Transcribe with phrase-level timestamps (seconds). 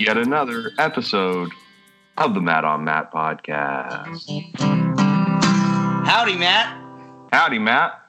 [0.00, 1.50] yet another episode
[2.16, 4.26] of the Matt on Matt podcast.
[6.06, 6.76] Howdy, Matt.
[7.32, 8.00] Howdy, Matt.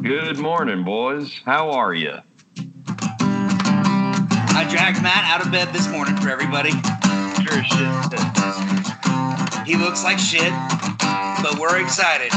[0.00, 1.40] Good morning, boys.
[1.44, 2.14] How are you?
[4.56, 6.70] I dragged Matt out of bed this morning for everybody.
[6.70, 8.20] Sure shit.
[9.66, 10.52] He looks like shit,
[11.42, 12.30] but we're excited.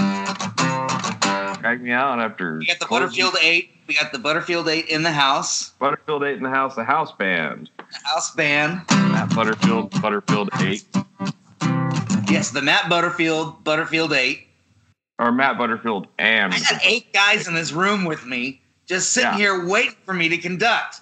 [1.76, 2.58] Me out after.
[2.60, 3.70] We got the Butterfield 8.
[3.88, 5.72] We got the Butterfield 8 in the house.
[5.72, 7.70] Butterfield 8 in the house, the house band.
[7.78, 8.82] The house band.
[8.90, 10.84] Matt Butterfield, Butterfield 8.
[12.30, 14.46] Yes, the Matt Butterfield, Butterfield 8.
[15.20, 16.54] Or Matt Butterfield and.
[16.54, 19.38] I got eight guys in this room with me, just sitting Yeah.
[19.38, 21.02] here waiting for me to conduct.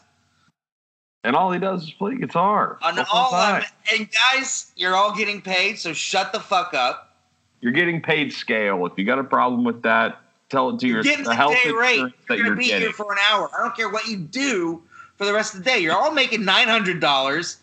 [1.24, 2.78] And all he does is play guitar.
[2.82, 7.18] Whole all of and guys, you're all getting paid, so shut the fuck up.
[7.62, 8.86] You're getting paid scale.
[8.86, 10.20] If you got a problem with that,
[10.56, 11.98] tell it to your the the health day rate.
[11.98, 12.82] You're you're gonna be getting.
[12.82, 13.50] here for an hour.
[13.58, 14.82] I don't care what you do
[15.18, 15.80] for the rest of the day.
[15.80, 17.58] You're all making nine hundred dollars.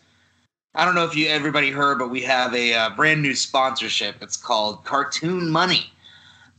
[0.75, 4.17] I don't know if you everybody heard, but we have a uh, brand new sponsorship.
[4.21, 5.91] It's called Cartoon Money.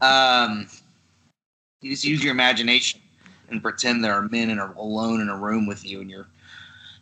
[0.01, 0.69] Um,
[1.81, 3.01] you just use your imagination
[3.49, 6.27] and pretend there are men in a, alone in a room with you, and you're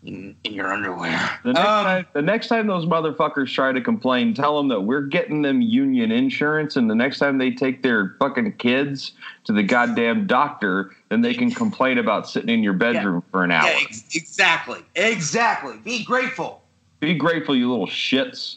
[0.04, 1.10] in, in your underwear.
[1.44, 4.80] The next, Um, time, the next time those motherfuckers try to complain, tell them that
[4.80, 9.12] we're getting them union insurance, and the next time they take their fucking kids
[9.44, 13.50] to the goddamn doctor, then they can complain about sitting in your bedroom for an
[13.50, 13.68] hour.
[13.68, 15.76] Yeah, ex- exactly, exactly.
[15.84, 16.62] Be grateful.
[17.00, 18.56] Be grateful, you little shits.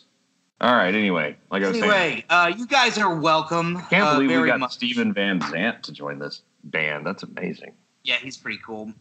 [0.61, 0.95] All right.
[0.95, 3.81] Anyway, like I was saying, Anyway, uh, you guys are welcome.
[3.89, 4.71] can't uh, believe we got much.
[4.73, 7.05] Steven Van Zandt to join this band.
[7.05, 7.73] That's amazing.
[8.03, 8.93] Yeah, he's pretty cool.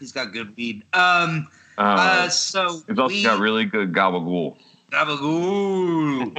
[0.00, 0.82] He's got good weed.
[0.94, 1.46] Um,
[1.78, 4.56] Uh, uh, so he's also we, got really good gabagool.
[4.90, 6.34] Gabagool.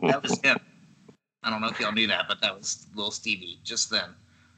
[0.10, 0.58] that was him.
[1.42, 4.10] I don't know if y'all knew that, but that was little Stevie just then.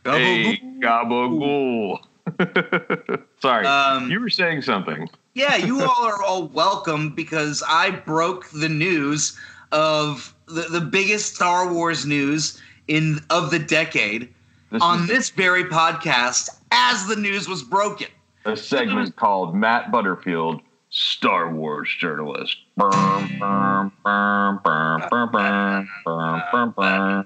[0.04, 1.98] Hey, gabagool.
[3.40, 5.08] Sorry, Um, you were saying something.
[5.34, 9.38] yeah, you all are all welcome because I broke the news
[9.72, 14.32] of the, the biggest Star Wars news in of the decade
[14.70, 18.08] This on is this very podcast as the news was broken
[18.44, 20.60] a segment called Matt Butterfield,
[20.90, 22.56] Star Wars journalist.
[22.78, 23.90] I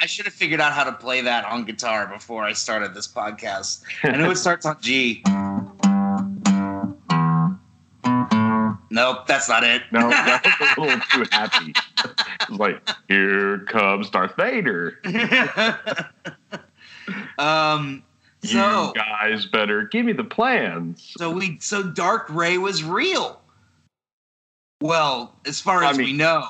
[0.06, 3.82] should have figured out how to play that on guitar before I started this podcast.
[4.02, 5.22] I know it starts on G.
[8.90, 9.82] Nope, that's not it.
[9.92, 11.72] No, that's was a little too happy.
[12.40, 14.98] It's like, here comes Darth Vader.
[17.38, 18.02] um,
[18.44, 21.14] so, you guys better give me the plans.
[21.18, 23.40] so we, so Dark Rey was real.
[24.80, 26.48] Well, as far I as we know.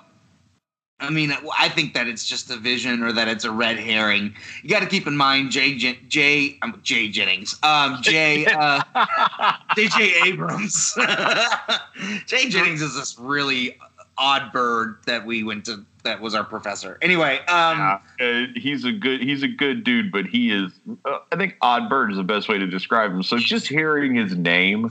[1.00, 4.34] I mean, I think that it's just a vision or that it's a red herring.
[4.62, 8.82] You got to keep in mind, Jay, Jay, um, Jay Jennings, um, Jay, uh,
[9.76, 10.14] J.J.
[10.26, 10.98] Abrams.
[12.26, 13.78] Jay Jennings is this really
[14.18, 15.84] odd bird that we went to.
[16.08, 16.96] That was our professor.
[17.02, 20.72] Anyway, um, Yeah, uh, he's a good he's a good dude, but he is.
[21.04, 23.22] Uh, I think odd bird is the best way to describe him.
[23.22, 24.88] So just hearing his name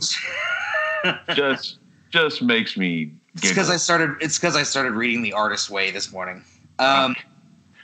[1.34, 1.80] just
[2.12, 3.12] just makes me.
[3.34, 4.12] it's because I started.
[4.22, 6.44] It's because I started reading The Artist's Way this morning.
[6.78, 7.16] Um,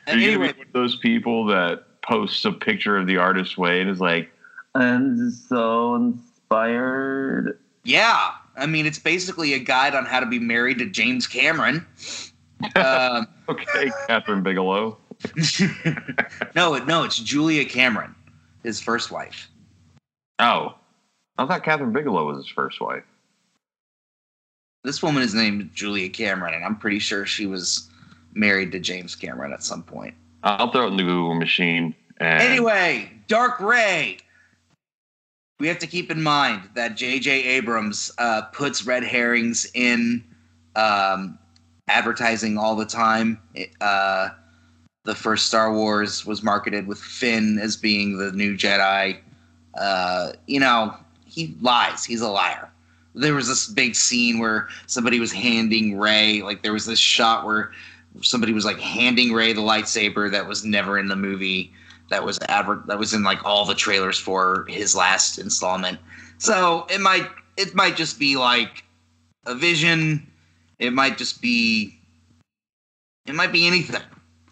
[0.06, 3.18] Are you anyway, gonna be one of those people that posts a picture of the
[3.18, 4.32] artist's way and is like,
[4.76, 8.34] "I'm so inspired." yeah.
[8.56, 11.88] I mean, it's basically a guide on how to be married to James Cameron.
[12.76, 14.98] Um, Okay, Kathryn Bigelow.
[16.56, 18.16] no, no, it's Julia Cameron,
[18.64, 19.50] his first wife.
[20.40, 20.76] Oh,
[21.38, 23.04] I thought Kathryn Bigelow was his first wife.
[24.84, 27.90] This woman is named Julia Cameron, and I'm pretty sure she was
[28.34, 30.14] married to James Cameron at some point.
[30.44, 31.96] I'll throw it in the Google machine.
[32.20, 34.18] And Anyway, Dark Rey.
[35.60, 37.44] We have to keep in mind that J.J.
[37.44, 40.24] Abrams uh, puts red herrings in
[40.76, 41.38] um,
[41.88, 43.40] advertising all the time.
[43.54, 44.30] It, uh,
[45.06, 49.20] the first Star Wars was marketed with Finn as being the new Jedi.
[49.76, 50.96] Uh, you know,
[51.26, 52.06] he lies.
[52.06, 52.70] He's a liar.
[53.16, 57.46] There was this big scene where somebody was handing Rey, like there was this shot
[57.46, 57.72] where
[58.22, 61.72] somebody was like handing Rey the lightsaber that was never in the movie
[62.10, 66.00] that was advert that was in like all the trailers for his last installment.
[66.38, 67.28] So it might
[67.58, 68.84] it might just be like
[69.46, 70.26] a vision.
[70.84, 71.98] It might just be
[73.26, 74.02] it might be anything.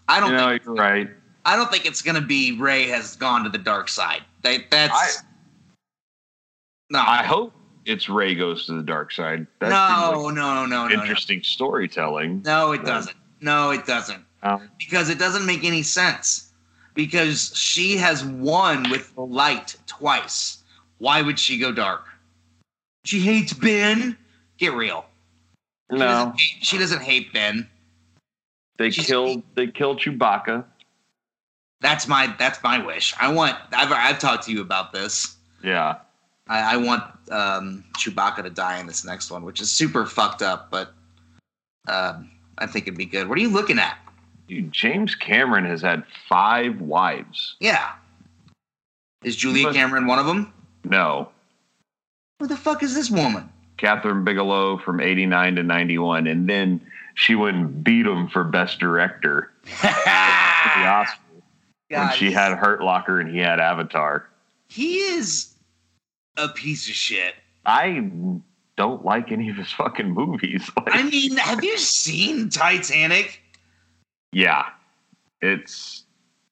[0.08, 1.10] I don't you know, think you're right.
[1.44, 4.24] I don't think it's gonna be Rey has gone to the dark side.
[4.44, 5.26] That, that's I-
[6.90, 7.54] no I hope
[7.86, 9.46] it's Ray goes to the dark side.
[9.60, 12.44] That no, seems no, no, no, like no, interesting storytelling.
[12.44, 12.72] no.
[12.72, 13.18] It doesn't.
[13.42, 14.24] No, it doesn't.
[14.44, 16.54] Um, because it doesn't make any sense.
[16.94, 20.64] Because she has won with the light twice.
[21.00, 22.06] Why would she go dark?
[23.04, 24.16] She hates Ben.
[24.58, 25.06] Get real.
[25.92, 27.70] She No, doesn't hate, she doesn't hate Ben.
[28.78, 30.64] they she's- killed they killed Chewbacca.
[31.82, 33.14] That's my that's my wish.
[33.20, 33.58] I want.
[33.74, 35.36] I've I've talked to you about this.
[35.64, 35.96] Yeah,
[36.48, 40.42] I, I want um, Chewbacca to die in this next one, which is super fucked
[40.44, 40.94] up, but
[41.88, 42.30] um,
[42.60, 43.28] I think it'd be good.
[43.28, 43.98] What are you looking at?
[44.48, 47.56] Dude, James Cameron has had five wives.
[47.60, 47.94] Yeah.
[49.24, 50.54] Is Julia Must- Cameron one of them?
[50.84, 51.30] No,
[52.40, 53.50] Who the fuck is this woman?
[53.82, 56.80] Kathryn Bigelow from '89 to '91, and then
[57.16, 59.52] she went and beat him for Best Director
[59.82, 61.20] the Oscar
[61.90, 64.30] when she had Hurt Locker and he had Avatar.
[64.70, 65.54] he is
[66.38, 67.36] a piece of shit.
[67.66, 68.10] I
[68.78, 70.70] don't like any of his fucking movies.
[70.78, 73.42] Like, I mean, have you seen Titanic?
[74.32, 74.68] yeah,
[75.42, 76.04] it's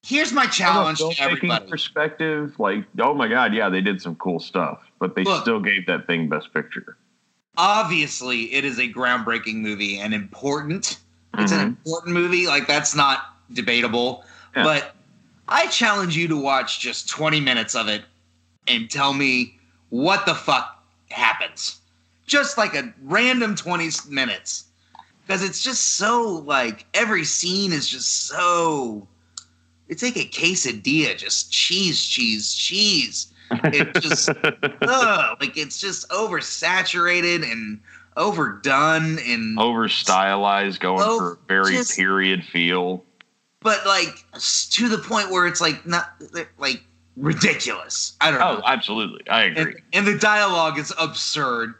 [0.03, 1.69] Here's my challenge to everybody.
[1.69, 2.59] perspective.
[2.59, 5.41] Like, oh my god, yeah, they did some cool stuff, but they Look.
[5.41, 6.97] still gave that thing Best Picture.
[7.69, 10.97] Obviously, it is a groundbreaking movie and important.
[11.37, 11.67] It's an Mhm.
[11.85, 12.47] important movie.
[12.47, 14.23] Like that's not debatable.
[14.55, 14.63] Yeah.
[14.63, 14.95] But
[15.49, 18.05] I challenge you to watch just 20 minutes of it
[18.65, 19.59] and tell me
[19.89, 21.81] what the fuck happens.
[22.27, 24.63] Just like a random 20 minutes.
[25.27, 29.05] Because it's just so like every scene is just so
[29.89, 33.28] it's like a quesadilla, just cheese, cheese, cheese.
[33.51, 37.79] It just ugh, like it's just oversaturated and
[38.17, 43.03] overdone and over stylized, going Oh, for a very just- period feel.
[43.61, 44.23] but like
[44.71, 46.13] to the point where it's like not
[46.57, 46.83] like
[47.17, 48.13] ridiculous.
[48.21, 48.63] I don't Oh, know.
[48.65, 49.61] absolutely, I agree.
[49.63, 51.73] And, and the dialogue is absurd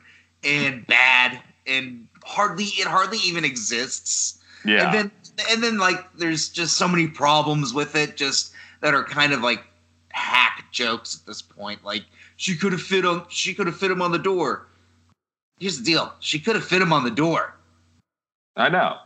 [0.44, 4.40] and bad and hardly it hardly even exists.
[4.66, 5.12] yeah, And then
[5.52, 8.52] and then like there's just so many problems with it just
[8.82, 9.64] that are kind of like
[10.30, 11.84] hack jokes at this point.
[11.84, 12.06] Like
[12.38, 14.68] she could have fit him she could have fit him on the door.
[15.60, 16.14] Here's the deal.
[16.20, 17.56] She could have fit him on the door.
[18.56, 18.98] I know.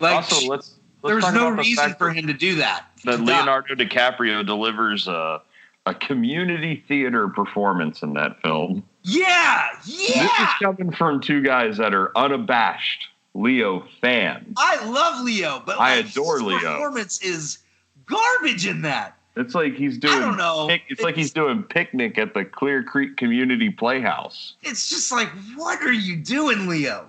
[0.00, 2.86] Like also, she- let's, let's there's no the reason for him to do that.
[3.04, 3.20] that.
[3.20, 5.42] Leonardo DiCaprio delivers a
[5.86, 8.84] a community theater performance in that film.
[9.04, 10.22] Yeah, yeah.
[10.22, 14.54] This is coming from two guys that are unabashed Leo fans.
[14.58, 16.58] I love Leo, but I like, adore Leo.
[16.58, 17.58] performance is
[18.04, 19.17] garbage in that.
[19.38, 20.14] It's like he's doing.
[20.14, 20.66] I don't know.
[20.68, 24.54] Pic, it's, like he's doing picnic at the Clear Creek Community Playhouse.
[24.62, 27.08] It's just like, what are you doing, Leo?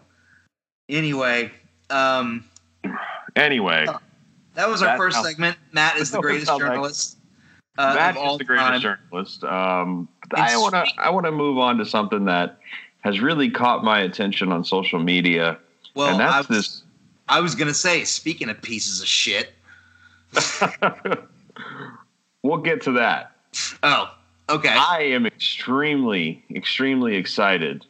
[0.88, 1.52] Anyway,
[1.90, 2.46] um,
[3.36, 3.86] Anyway,
[4.56, 5.58] that was our first how- segment.
[5.72, 7.18] Matt is the greatest journalist
[7.80, 8.82] uh, Matt is the greatest time.
[8.82, 9.44] journalist.
[9.46, 10.86] Um, I want to.
[10.98, 12.58] I want to move on to something that
[13.02, 15.58] has really caught my attention on social media,
[15.96, 16.84] Well, and I that's was,
[17.30, 19.54] I was gonna say, speaking of pieces of shit.
[22.44, 23.32] we'll get to that.
[23.84, 24.14] Oh,
[24.50, 24.70] okay.
[24.78, 27.86] I am extremely, extremely excited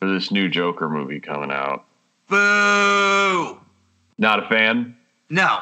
[0.00, 1.84] for this new Joker movie coming out.
[2.28, 3.58] Boo!
[4.18, 4.96] Not a fan
[5.30, 5.60] No,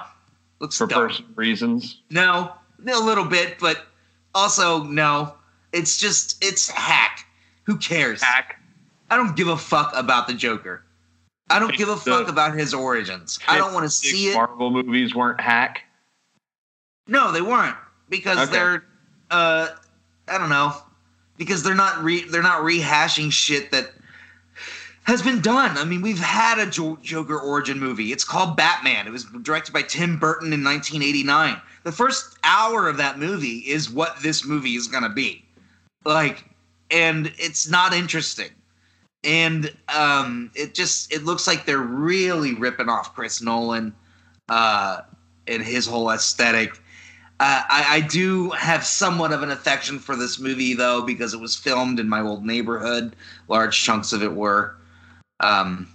[0.61, 1.07] looks for dumb.
[1.09, 2.01] personal reasons.
[2.11, 2.53] No,
[2.87, 3.87] a little bit, but
[4.35, 5.35] also no.
[5.73, 7.27] It's just it's hack.
[7.65, 8.23] Who cares?
[8.23, 8.61] Hack.
[9.11, 10.85] I don't give a fuck about the Joker.
[11.51, 13.39] I don't give a fuck about his origins.
[13.47, 14.35] I don't want to see it.
[14.35, 15.83] Marvel movies weren't hack.
[17.07, 17.77] No, they weren't
[18.19, 18.53] because Okay.
[18.53, 18.85] they're
[19.31, 19.69] uh
[20.29, 20.75] I don't know
[21.37, 23.93] because they're not re- they're not rehashing shit that
[25.05, 25.77] has been done.
[25.77, 28.11] I mean, we've had a jo- Joker origin movie.
[28.11, 29.07] It's called Batman.
[29.07, 31.61] It was directed by Tim Burton in 1989.
[31.83, 35.45] The first hour of that movie is what this movie is going to be.
[36.05, 36.45] Like
[36.91, 38.51] and it's not interesting.
[39.25, 43.95] And um it just it looks like they're really ripping off Chris Nolan
[44.49, 45.01] uh
[45.47, 46.79] and his whole aesthetic.
[47.41, 51.41] Uh, I, I do have somewhat of an affection for this movie, though, because it
[51.41, 53.17] was filmed in my old neighborhood.
[53.49, 54.77] Large chunks of it were.
[55.41, 55.89] Um,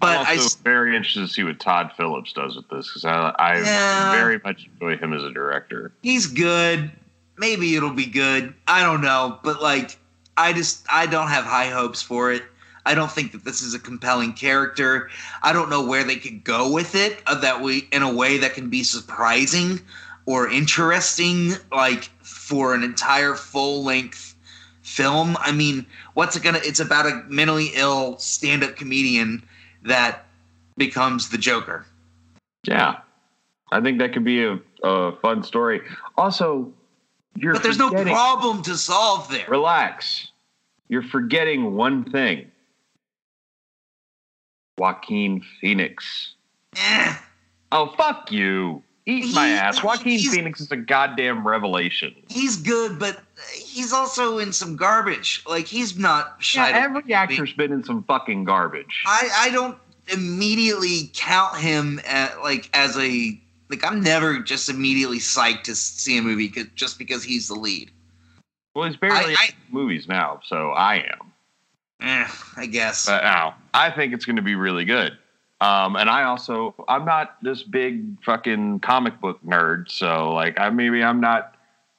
[0.00, 3.04] but I'm also s- very interested to see what Todd Phillips does with this because
[3.04, 4.10] I, I Yeah.
[4.12, 5.92] very much enjoy him as a director.
[6.02, 6.90] he's good.
[7.38, 8.52] Maybe it'll be good.
[8.68, 9.98] I don't know, but like,
[10.36, 12.42] I just I don't have high hopes for it.
[12.86, 15.10] I don't think that this is a compelling character.
[15.42, 18.38] I don't know where they could go with it uh, that we in a way
[18.38, 19.80] that can be surprising
[20.26, 24.34] or interesting, like for an entire full length
[24.82, 25.36] film.
[25.40, 26.60] I mean, what's it gonna?
[26.62, 29.42] It's about a mentally ill stand up comedian
[29.84, 30.26] that
[30.76, 31.86] becomes the Joker.
[32.64, 32.98] Yeah,
[33.72, 35.80] I think that could be a, a fun story.
[36.16, 36.72] Also,
[37.36, 39.46] you're But there's no problem to solve there.
[39.48, 40.30] Relax.
[40.88, 42.50] You're forgetting one thing.
[44.76, 46.34] Joaquin Phoenix.
[46.76, 47.14] Eh.
[47.72, 48.82] Oh fuck you.
[49.10, 49.82] Eat my ass.
[49.82, 52.14] Joaquin Phoenix is a goddamn revelation.
[52.28, 53.20] He's good, but
[53.54, 55.42] he's also in some garbage.
[55.46, 56.72] Like he's not Yeah, shy.
[56.72, 59.02] to- every actor's been in some fucking garbage.
[59.06, 59.76] I I don't
[60.08, 63.38] immediately count him at, like as a
[63.68, 67.90] like I'm never just immediately psyched to see a movie just because he's the lead.
[68.74, 71.32] well, he's barely I- in I- movies now, so I am.
[72.02, 72.26] Eh,
[72.56, 73.06] I guess.
[73.06, 75.18] But now, I think it's going to be really good.
[75.60, 80.70] Um, and I also, I'm not this big fucking comic book nerd, so like, I
[80.70, 81.54] maybe I'm not,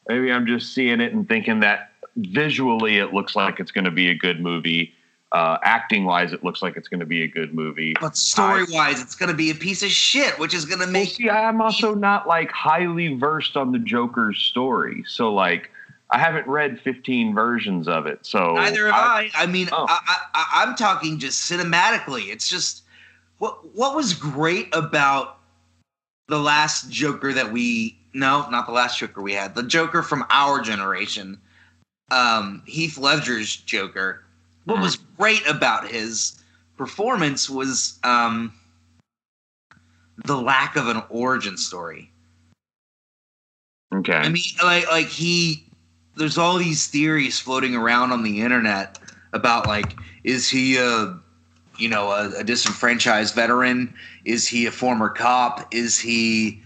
[0.09, 3.91] maybe I'm just seeing it and thinking that visually it looks like it's going to
[3.91, 4.93] be a good movie.
[5.31, 7.93] Uh, acting wise, it looks like it's going to be a good movie.
[8.01, 11.07] but story wise, it's gonna be a piece of shit, which is gonna Well, make
[11.09, 15.71] see, I'm also not like highly versed on the Joker's story, so like,
[16.09, 19.29] I haven't read 15 versions of it, so Neither have I.
[19.33, 19.85] I, mean, Oh.
[19.87, 22.27] I, I, I, I'm talking just cinematically.
[22.27, 22.80] It's just
[23.41, 25.39] what what was great about
[26.27, 29.55] the last Joker that we no, not the last Joker we had.
[29.55, 31.41] The Joker from our generation,
[32.11, 34.23] um, Heath Ledger's Joker.
[34.65, 36.39] What was great about his
[36.77, 38.53] performance was um,
[40.25, 42.11] the lack of an origin story.
[43.91, 44.13] okay.
[44.13, 45.65] I mean, like, like he,
[46.15, 48.99] there's all these theories floating around on the internet
[49.33, 51.19] about like, is he a,
[51.81, 53.93] you know, a, a disenfranchised veteran?
[54.25, 55.73] Is he a former cop?
[55.73, 56.61] Is he,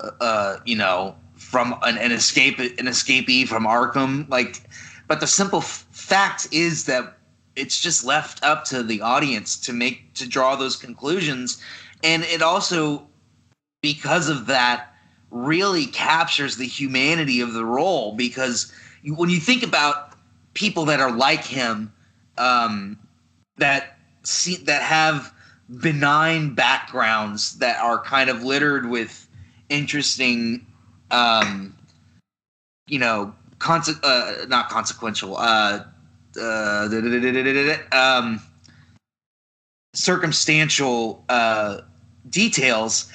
[0.00, 4.28] uh, uh you know, from an, an escape, an escapee from Arkham?
[4.28, 4.60] Like,
[5.06, 7.16] but the simple f- fact is that
[7.56, 11.62] it's just left up to the audience to make to draw those conclusions,
[12.02, 13.06] and it also,
[13.82, 14.94] because of that
[15.30, 18.72] really captures the humanity of the role because
[19.04, 20.14] when you think about
[20.54, 21.92] people that are like him
[22.38, 22.96] um,
[23.56, 23.93] that
[24.24, 25.32] see, that have
[25.80, 29.26] benign backgrounds that are kind of littered with
[29.68, 30.66] interesting
[31.10, 31.74] um,
[32.86, 35.84] you know conse- uh, not consequential uh,
[36.40, 36.88] uh,
[37.92, 38.40] um,
[39.94, 41.80] circumstantial uh,
[42.28, 43.10] details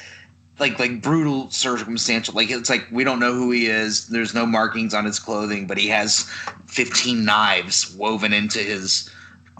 [0.59, 4.45] like like brutal circumstantial like it's like we don't know who he is there's no
[4.45, 6.29] markings on his clothing but he has
[6.67, 9.09] 15 knives woven into his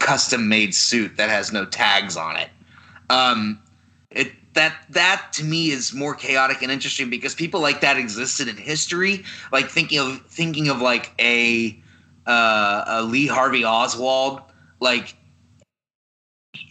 [0.00, 2.48] custom made suit that has no tags on it.
[3.08, 3.60] Um
[4.10, 8.48] it that that to me is more chaotic and interesting because people like that existed
[8.48, 9.24] in history.
[9.52, 11.80] Like thinking of thinking of like a
[12.26, 14.42] uh a lee harvey oswald
[14.80, 15.14] like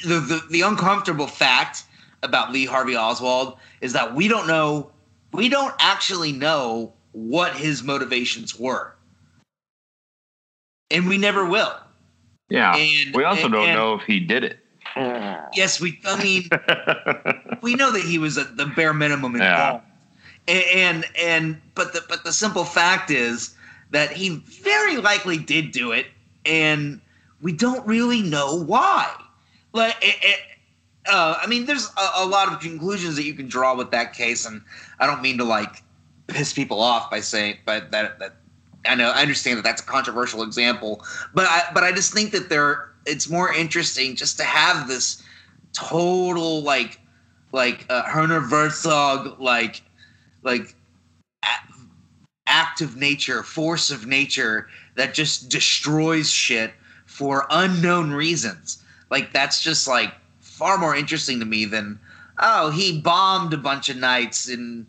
[0.04, 1.84] the the, the uncomfortable fact
[2.22, 4.92] about lee harvey oswald is that we don't know
[5.32, 8.96] we don't actually know what his motivations were.
[10.92, 11.76] And we never will
[12.50, 12.76] yeah.
[12.76, 14.60] and we also and- don't and- know if he did it.
[15.54, 16.50] yes we i mean
[17.62, 19.54] we know that he was at the bare minimum Yeah.
[19.76, 19.86] involved
[20.48, 23.56] and, and and but the but the simple fact is
[23.92, 24.30] that he
[24.64, 26.08] very likely did do it
[26.46, 27.00] and
[27.42, 29.10] we don't really know why
[29.74, 30.40] like it, it,
[31.08, 34.14] uh, i mean there's a, a lot of conclusions that you can draw with that
[34.14, 34.62] case and
[35.00, 35.84] i don't mean to like
[36.28, 38.36] piss people off by saying but that that
[38.90, 41.04] i know i understand that that's a controversial example
[41.34, 45.24] but i but i just think that there it's more interesting just to have this
[45.74, 47.00] total like
[47.52, 49.82] like uh, Werner Herzog like
[50.44, 50.76] like
[52.50, 56.74] act of nature, force of nature that just destroys shit
[57.06, 58.84] for unknown reasons.
[59.10, 62.00] Like that's just like far more interesting to me than
[62.40, 64.86] oh he bombed a bunch of nights and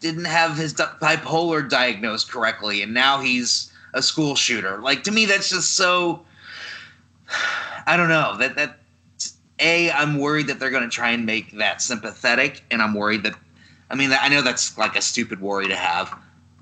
[0.00, 4.78] didn't have his bipolar diagnosed correctly and now he's a school shooter.
[4.78, 6.24] Like to me that's just so
[7.86, 8.80] I don't know that that
[9.60, 13.22] a I'm worried that they're going to try and make that sympathetic, and I'm worried
[13.24, 13.34] that
[13.90, 16.16] I mean I know that's like a stupid worry to have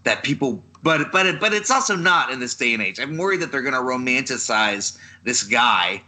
[0.05, 2.99] that people, but but but it's also not in this day and age.
[2.99, 6.03] I'm worried that they're going to romanticize this guy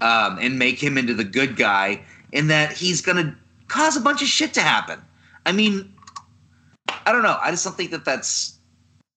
[0.00, 2.02] um, and make him into the good guy,
[2.32, 3.34] and that he's going to
[3.68, 5.00] cause a bunch of shit to happen.
[5.46, 5.93] I mean,
[7.06, 7.38] I don't know.
[7.42, 8.58] I just don't think that that's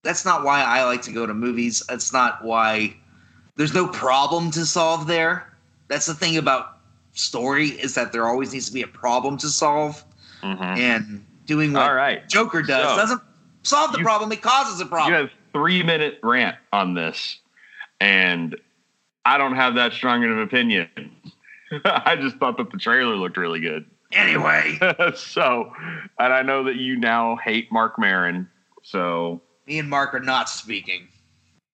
[0.04, 1.84] that's not why I like to go to movies.
[1.88, 2.96] That's not why
[3.56, 5.54] there's no problem to solve there.
[5.88, 6.78] That's the thing about
[7.14, 10.04] story is that there always needs to be a problem to solve,
[10.44, 10.78] Mhm.
[10.78, 12.28] and doing what All right.
[12.30, 13.22] Joker does So, doesn't
[13.64, 15.14] solve the you- problem; it causes a problem.
[15.14, 17.40] You have three minute rant on this,
[18.00, 18.56] and
[19.26, 20.88] I don't have that strong of an opinion.
[21.86, 23.86] I just thought that the trailer looked really good.
[24.12, 24.80] Anyway,
[25.16, 25.72] so,
[26.20, 28.50] and I know that you now hate Marc Maron,
[28.84, 31.08] so me and Mark are not speaking.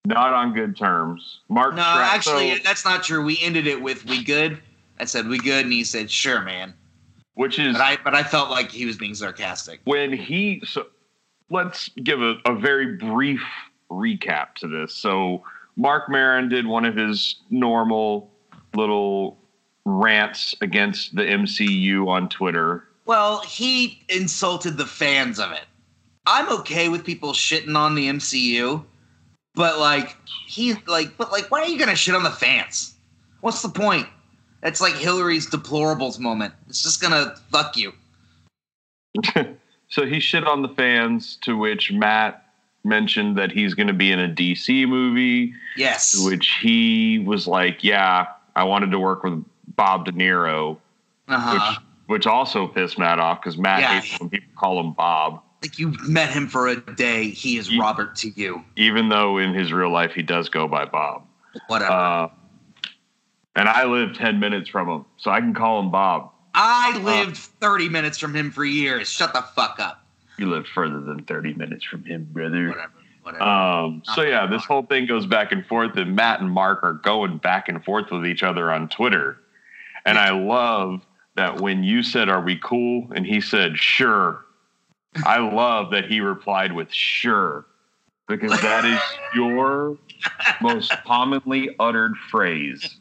[0.05, 1.41] not on good terms.
[1.49, 3.23] Mark, No, Stra- actually, that's not true.
[3.23, 4.59] We ended it with "We good."
[4.99, 6.73] I said "We good," and he said "Sure, man."
[7.35, 9.79] which is But I but I felt like he was being sarcastic.
[9.85, 10.85] when he so
[11.49, 13.41] let's give a, a very brief
[13.89, 15.43] recap to this so
[15.75, 18.31] Marc Maron did one of his normal
[18.75, 19.39] little
[19.85, 25.65] rants against the mcu on twitter Well, he insulted the fans of it.
[26.25, 28.81] I'm okay with people shitting on the MCU,
[29.55, 30.15] but like
[30.47, 32.95] he like but like why are you gonna shit on the fans?
[33.41, 34.07] What's the point?
[34.63, 36.53] It's like Hillary's deplorables moment.
[36.69, 37.91] It's just gonna fuck you.
[39.89, 42.45] so he shit on the fans to which matt
[42.85, 46.15] mentioned that he's going to be in a dc movie Yes.
[46.25, 49.43] which he was like yeah i wanted to work with
[49.75, 50.77] bob de niro
[51.27, 51.53] Uh-huh.
[51.53, 53.99] which which also pissed matt off because matt Yeah.
[54.01, 57.71] hates when people call him bob Like you met him for a day, he is
[57.71, 58.63] Ye- Robert to you.
[58.75, 61.23] even though in his real life he does go by Bob.
[61.67, 61.91] Whatever.
[61.93, 62.27] Uh,
[63.55, 66.31] and I live 10 minutes from him, so I can call him Bob.
[66.55, 69.09] I lived 30 minutes from him for years.
[69.09, 70.03] Shut the fuck up.
[70.37, 72.67] You live further than 30 minutes from him, brother.
[72.69, 72.91] Whatever.
[73.21, 73.43] Whatever.
[73.43, 76.93] Um, so, yeah, this whole thing goes back and forth, and Matt and Mark are
[76.93, 79.39] going back and forth with each other on Twitter.
[80.05, 81.01] And I love
[81.35, 83.07] that when you said, Are we cool?
[83.15, 84.45] And he said, Sure.
[85.25, 87.65] I love that he replied with sure,
[88.27, 88.99] because that is
[89.35, 89.97] your
[90.61, 92.97] most commonly uttered phrase.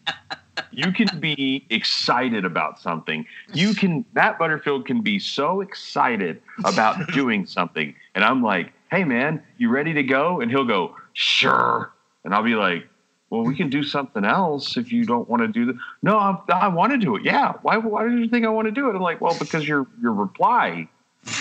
[0.70, 3.26] You can be excited about something.
[3.54, 7.94] You can, Matt Butterfield can be so excited about doing something.
[8.14, 10.40] And I'm like, hey, man, you ready to go?
[10.40, 11.92] And he'll go, sure.
[12.24, 12.86] And I'll be like,
[13.32, 15.76] well, we can do something else if you don't want to do that.
[16.02, 17.24] No, I, I want to do it.
[17.24, 17.54] Yeah.
[17.62, 18.94] Why, why did you think I want to do it?
[18.94, 20.86] I'm like, well, because your, your reply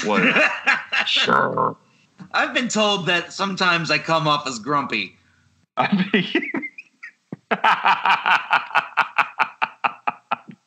[0.06, 0.26] was
[1.06, 1.76] sure.
[2.32, 5.18] I've been told that sometimes I come off as grumpy.
[5.76, 6.70] I mean,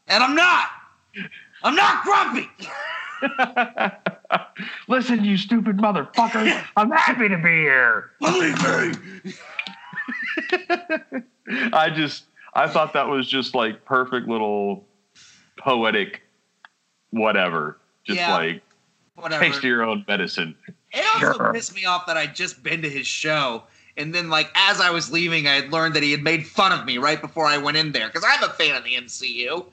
[0.09, 0.69] And I'm not.
[1.63, 2.51] I'm not grumpy.
[4.89, 6.63] Listen, you stupid motherfucker.
[6.77, 8.11] I'm happy to be here.
[8.21, 8.63] Believe
[9.25, 9.33] me.
[11.73, 14.85] I just, I thought that was just like perfect little
[15.59, 16.23] poetic
[17.11, 17.79] whatever.
[18.05, 18.35] Just Yeah.
[18.35, 18.63] like
[19.17, 19.45] Whatever.
[19.45, 20.55] taste your own medicine.
[20.93, 21.53] It also Sure.
[21.53, 23.65] pissed me off that I'd just been to his show.
[23.97, 26.73] And then, like, as I was leaving, I had learned that he had made fun
[26.73, 28.09] of me right before I went in there.
[28.09, 29.65] Because I'm a fan of the MCU.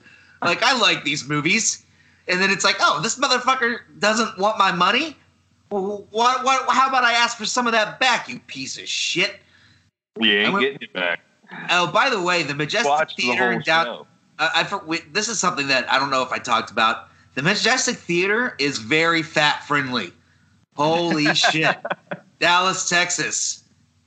[0.42, 1.84] Like, I like these movies.
[2.28, 5.16] And then it's like, oh, this motherfucker doesn't want my money?
[5.70, 8.86] Well, what, what, how about I ask for some of that back, you piece of
[8.88, 9.40] shit?
[10.20, 11.20] You I ain't went- getting it back.
[11.70, 14.06] Oh, by the way, the Majestic Watch Theater in down, show.
[14.38, 17.08] I, for, wait, this is something that I don't know if I talked about.
[17.34, 20.12] The Majestic Theater is very fat friendly.
[20.76, 21.76] Holy shit.
[22.38, 23.64] Dallas, Texas.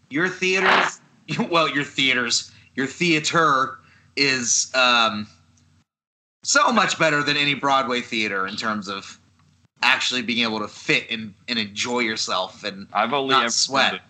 [0.10, 1.00] Your theaters,
[1.50, 3.78] well, your theaters, your theater
[4.15, 5.28] is um,
[6.44, 9.20] so much better than any Broadway theater in terms of
[9.84, 12.63] actually being able to fit and, and enjoy yourself.
[12.63, 14.02] And I've only not ever sweat.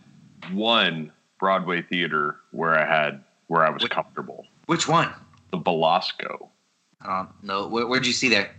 [0.52, 4.46] one Broadway theater where I had where I was Which- comfortable.
[4.66, 5.14] which one?
[5.52, 6.50] The Belasco.
[7.02, 7.68] I don't know.
[7.68, 8.52] Where, where'd you see that?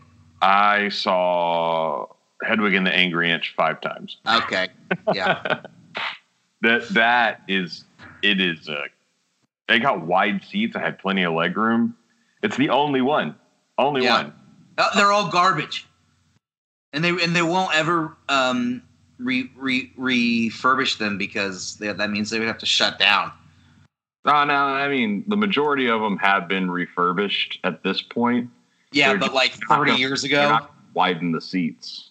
[0.43, 2.07] I saw
[2.45, 4.19] Hedwig and the Angry Inch five times.
[4.27, 4.69] Okay.
[5.15, 5.63] Yeah.
[6.63, 7.85] That that is
[8.23, 8.83] it is uh
[9.69, 10.75] they got wide seats.
[10.75, 11.95] I had plenty of leg room.
[12.43, 13.35] It's the only one.
[13.77, 14.23] Only Yeah.
[14.23, 14.33] one.
[14.79, 15.87] Uh, they're all garbage,
[16.95, 18.83] and they and they won't ever um,
[19.19, 23.33] re, re, refurbish them because they, that means they would have to shut down.
[24.25, 28.51] No, no, I mean the majority of them have been refurbished at this point.
[28.93, 30.59] Yeah, They're but just like thirty gonna- years ago.
[30.95, 32.11] widen the seats.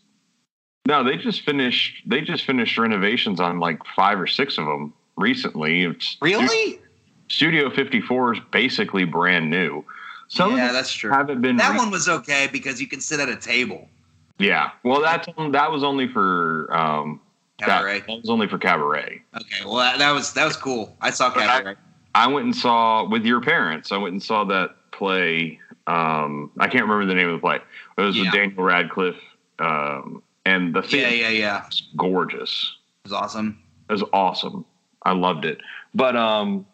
[0.87, 2.03] No, they just finished.
[2.05, 5.83] They just finished renovations on like five or six of them recently.
[5.83, 6.79] It's- Really?
[7.27, 9.83] Studio 54 is basically brand new.
[10.27, 11.09] Some yeah, that's true.
[11.11, 11.57] haven't been.
[11.57, 13.89] That re- one was okay because you can sit at a table.
[14.37, 14.71] Yeah.
[14.83, 17.21] Well, that's that was only for um.
[17.57, 18.01] Cabaret.
[18.01, 19.21] That, was only for cabaret.
[19.33, 20.95] Okay, well that, that was that was cool.
[20.99, 21.75] I saw cabaret.
[22.13, 23.93] I went and saw with your parents.
[23.93, 25.57] I went and saw that play.
[25.87, 27.59] Um, I can't remember the name of the play.
[27.97, 28.23] It was Yeah.
[28.23, 29.21] with Daniel Radcliffe.
[29.59, 31.65] Um, and the Yeah, yeah, yeah.
[31.65, 32.75] was gorgeous.
[33.05, 33.57] It was awesome.
[33.89, 34.65] It was awesome.
[35.03, 35.59] I loved it.
[35.93, 36.65] But um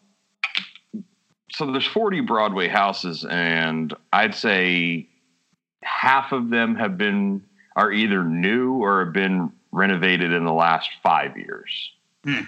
[1.52, 5.08] so there's 40 Broadway houses and I'd say
[5.84, 7.44] half of them have been
[7.76, 11.92] are either new or have been renovated in the last 5 years.
[12.24, 12.42] Hmm.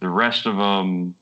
[0.00, 1.16] The rest of them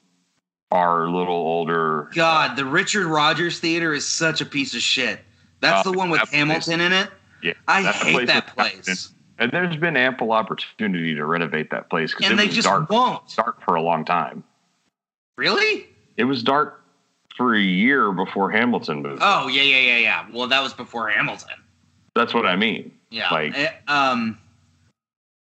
[0.71, 2.11] are a little older.
[2.15, 5.21] God, the Richard Rodgers Theater is such a piece of shit.
[5.61, 7.11] That's Oh, the one with that place- Hamilton in it.
[7.43, 7.53] Yeah.
[7.67, 9.13] I hate place that place.
[9.39, 12.67] And there's been ample opportunity to renovate that place because And it they was just
[12.69, 13.35] dark, won't.
[13.37, 14.43] dark for a long time.
[15.37, 15.89] Really?
[16.17, 16.83] It was dark
[17.37, 19.21] for a year before Hamilton moved.
[19.23, 20.27] Oh yeah, yeah, yeah, yeah.
[20.33, 21.51] Well, that was before Hamilton.
[22.15, 22.91] That's what I mean.
[23.11, 23.31] Yeah.
[23.31, 24.39] Like- Eh, um,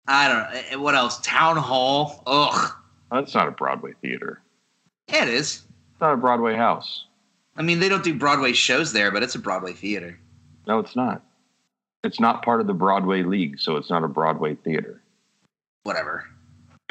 [0.07, 0.61] I don't know.
[0.71, 1.19] Eh, What else?
[1.21, 2.23] Town Hall.
[2.27, 2.73] Ugh.
[3.11, 4.41] That's not a Broadway theater.
[5.09, 5.63] Yeah, it is.
[5.93, 7.05] It's not a Broadway house.
[7.57, 10.19] I mean, they don't do Broadway shows there, but it's a Broadway theater.
[10.67, 11.23] No, it's not.
[12.03, 15.01] It's not part of the Broadway League, so it's not a Broadway theater.
[15.85, 16.29] Whatever.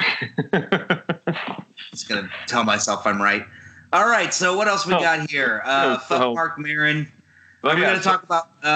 [1.90, 3.44] Just gonna tell myself I'm right.
[3.92, 4.32] All right.
[4.34, 5.62] So what else we got here?
[5.64, 7.10] Uh, so- fuck Marc Maron.
[7.64, 8.66] Oh, Are we yeah, gonna so- talk about uh,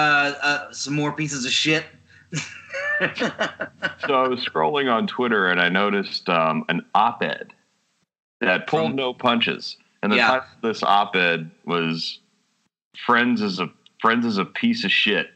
[0.41, 1.85] uh, some more pieces of shit?
[4.07, 7.53] So I was scrolling on Twitter and I noticed um, an op-ed
[8.41, 10.27] that pulled no punches, and the Yeah.
[10.27, 12.19] title of this op-ed was
[13.05, 13.69] "Friends is a
[14.01, 15.29] Friends is a piece of shit."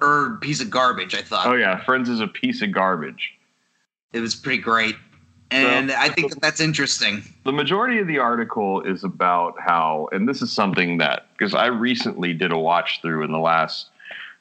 [0.00, 1.14] or piece of garbage.
[1.14, 3.32] I thought Oh yeah, Friends is a piece of garbage.
[4.12, 4.94] it was pretty great,
[5.50, 7.22] and I think that that's interesting.
[7.44, 11.66] The majority of the article is about how, and this is something that because I
[11.66, 13.88] recently did a watch through in the last,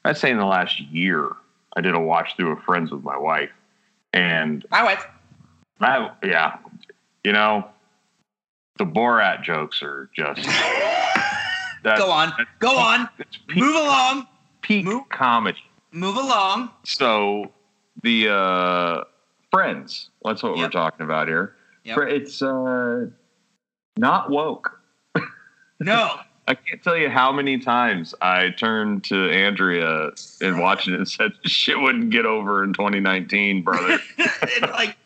[0.04, 1.30] I'd say in the last year,
[1.76, 3.52] I did a watch through of Friends with my wife,
[4.14, 5.06] and my wife.
[5.82, 6.58] I yeah,
[7.24, 7.68] you know,
[8.78, 10.44] the Borat jokes are just
[11.84, 13.10] that, Go on, go on,
[13.48, 14.28] peak, move along,
[14.62, 15.60] peak move- comedy.
[15.92, 16.70] move along.
[16.84, 17.52] So
[18.04, 19.04] the uh
[19.56, 21.56] Friends, that's what we're talking about here.
[21.86, 21.98] Yep.
[22.10, 23.06] It's uh
[23.98, 24.82] not woke.
[25.80, 30.98] No, I can't tell you how many times I turned to Andrea and watching it
[30.98, 34.98] and said, "This "Shit wouldn't get over in 2019, brother." and like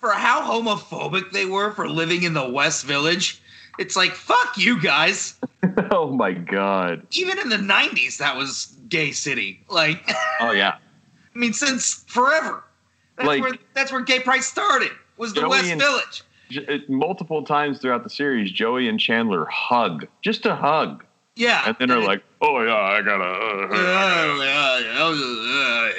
[0.00, 3.40] for how homophobic they were for living in the West Village,
[3.78, 5.34] it's like fuck you guys.
[5.90, 7.06] oh my god.
[7.12, 9.60] Even in the '90s, that was gay city.
[9.68, 10.76] Like, Oh yeah.
[11.34, 12.64] I mean, since forever.
[13.18, 14.92] That's Like- where that's where gay pride started.
[15.16, 16.22] Was the Joey West and- Village.
[16.50, 21.04] J- multiple times throughout the series, Joey and Chandler hug, just a hug,
[21.36, 21.62] Yeah.
[21.66, 23.76] and then are like, "Oh yeah, I gotta." Uh, Uh,
[24.96, 25.92] uh,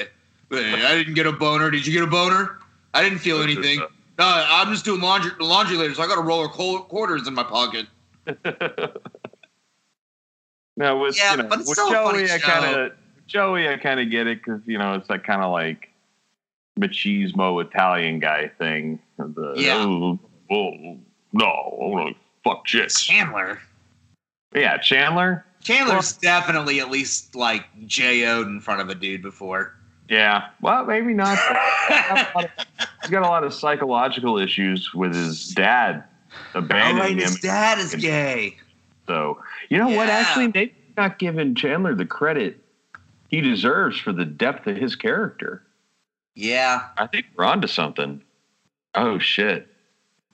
[0.51, 1.69] uh, I didn't get a boner.
[1.69, 2.58] Did you get a boner?
[2.95, 3.79] I didn't feel anything.
[4.17, 7.36] No, I'm just doing laundry laundry later, so I got a roll of quarters in
[7.36, 7.86] my pocket.
[10.77, 12.91] now with Yeah, you know, but it's with still a funny Joey, I kind of
[13.27, 15.88] Joey, I kind of get it because you know it's that kind of like
[16.80, 19.00] machismo Italian guy thing.
[19.18, 19.78] The, Yeah.
[19.86, 20.20] Oh,
[20.52, 20.98] oh,
[21.34, 22.10] no, oh,
[22.44, 22.89] fuck shit.
[22.89, 23.60] Chandler.
[24.54, 25.46] Yeah, Chandler.
[25.62, 29.76] Chandler's definitely at least like J.O.'d in front of a dude before.
[30.08, 31.38] Yeah, well, maybe not.
[33.02, 36.04] He's got a lot of psychological issues with his dad
[36.56, 37.20] Oh, abandoning right, him.
[37.20, 38.56] his dad is gay.
[39.08, 39.39] So
[39.70, 40.10] you know what?
[40.10, 42.58] Actually, maybe not giving Chandler the credit
[43.30, 45.63] he deserves for the depth of his character.
[46.36, 46.88] Yeah.
[46.98, 48.22] I think we're onto something.
[48.96, 49.68] Oh shit!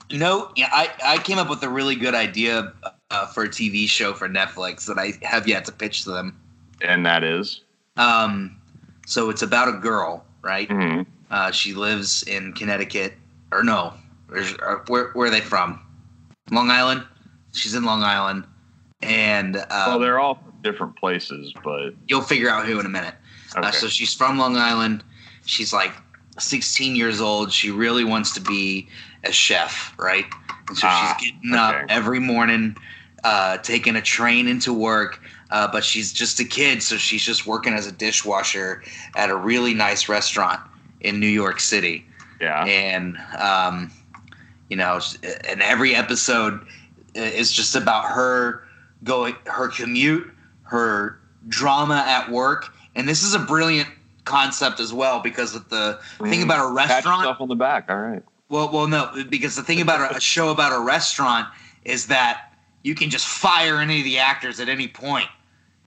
[0.10, 2.72] You know, yeah, I, I came up with a really good idea
[3.12, 6.40] uh, for a TV show for Netflix that I have yet to pitch to them.
[6.82, 7.62] And that is.
[7.98, 8.56] Um,
[9.06, 10.70] so it's about a girl, right?
[10.70, 11.06] Mhm.
[11.32, 13.14] Uh, she lives in Connecticut,
[13.52, 13.94] or no,
[14.32, 15.82] or where, where are they from?
[16.52, 17.04] Long Island.
[17.54, 18.46] She's in Long Island,
[19.02, 22.90] and um, well, they're all from different places, but you'll figure out who in a
[22.90, 23.16] minute.
[23.58, 23.68] okay.
[23.68, 25.04] Uh, so she's from Long Island.
[25.46, 25.94] She's like
[26.40, 27.52] 16 years old.
[27.52, 28.88] She really wants to be
[29.24, 30.26] a chef, right?
[30.68, 32.76] And so Ah, she's getting up every morning,
[33.24, 35.22] uh, taking a train into work.
[35.52, 38.84] Uh, but she's just a kid, so she's just working as a dishwasher
[39.16, 40.60] at a really nice restaurant
[41.02, 42.04] in New York City.
[42.42, 42.66] yeah.
[42.66, 43.92] And um,
[44.70, 45.00] you know,
[45.48, 46.66] and every episode
[47.14, 48.68] is just about her
[49.04, 50.30] going, her commute,
[50.64, 53.88] her drama at work, and this is a brilliant
[54.26, 56.44] concept as well because of the thing Mm.
[56.44, 57.22] about a restaurant.
[57.22, 57.86] stuff on the back.
[57.90, 58.24] All right.
[58.50, 61.48] Well, well, no, because the thing about a, a show about a restaurant
[61.84, 62.52] is that
[62.84, 65.28] you can just fire any of the actors at any point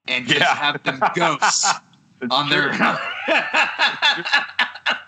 [0.09, 0.55] and just Yeah.
[0.55, 1.71] have them ghosts
[2.31, 2.73] on their.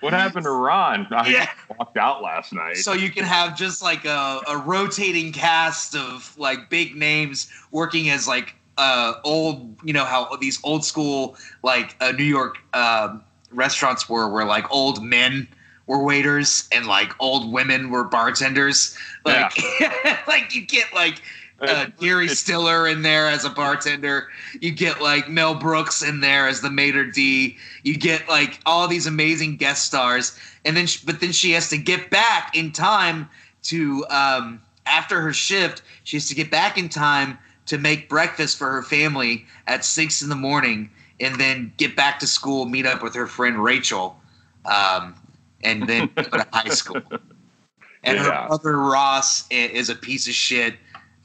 [0.01, 1.07] What happened to Ron?
[1.11, 1.49] I Yeah.
[1.79, 2.77] walked out last night.
[2.79, 8.09] so you can have just like a, a rotating cast of like big names working
[8.11, 13.23] as like uh old you know how these old school like uh, new york um
[13.53, 15.47] restaurants were where like old men
[15.87, 19.53] were waiters and like old women were bartenders like
[20.27, 21.21] like you get like
[21.61, 24.29] uh, Jerry Stiller in there as a bartender.
[24.63, 27.59] You get like Mel Brooks in there as the maitre d.
[27.83, 31.69] You get like all these amazing guest stars, and then sh- but then she has
[31.69, 33.29] to get back in time
[33.65, 35.83] to um, after her shift.
[36.05, 37.37] She has to get back in time
[37.71, 42.19] to make breakfast for her family at six in the morning, and then get back
[42.19, 44.21] to school, meet up with her friend Rachel,
[44.65, 45.15] um,
[45.63, 47.01] and then go to high school.
[48.03, 48.49] And her Yeah.
[48.49, 50.75] brother Ross is a piece of shit.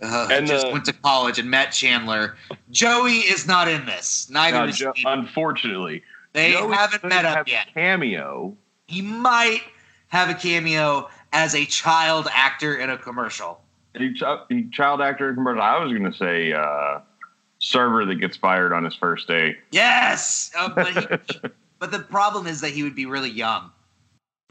[0.03, 2.37] Uh, And just the- went to college and met Chandler.
[2.69, 4.27] Joey is not in this.
[4.29, 6.03] Neither No, is Jo- unfortunately,
[6.33, 7.73] They Joey haven't met up have yet.
[7.73, 8.55] Cameo.
[8.85, 9.63] He might
[10.09, 13.61] have a cameo as a child actor in a commercial.
[14.71, 15.61] Child actor commercial.
[15.61, 16.99] I was gonna say uh,
[17.59, 19.55] server that gets fired on his first day.
[19.71, 23.71] Yes, uh, but, he, but the problem is that he would be really young.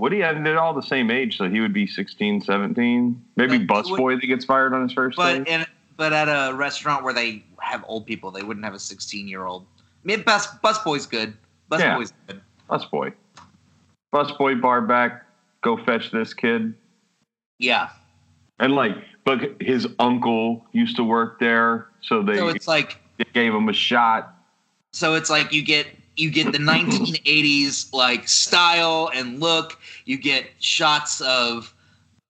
[0.01, 0.23] Would he?
[0.23, 3.25] And they're all the same age, so he would be 16, 17.
[3.37, 5.55] Maybe But- busboy that gets fired on his first But day.
[5.55, 9.29] in but at a restaurant where they have old people, they wouldn't have a 16
[9.29, 9.65] year old.
[9.79, 11.35] I mean, bus busboy's good.
[11.71, 11.97] Yeah.
[11.97, 12.41] Busboy's good.
[12.69, 13.13] Busboy.
[14.13, 15.25] Busboy bar back.
[15.63, 16.75] Go fetch this kid.
[17.59, 17.91] Yeah.
[18.59, 23.25] And like, but his uncle used to work there, so they So it's like they
[23.33, 24.35] gave him a shot.
[24.93, 29.79] so it's like you get you get the 1980s like style and look.
[30.05, 31.75] You get shots of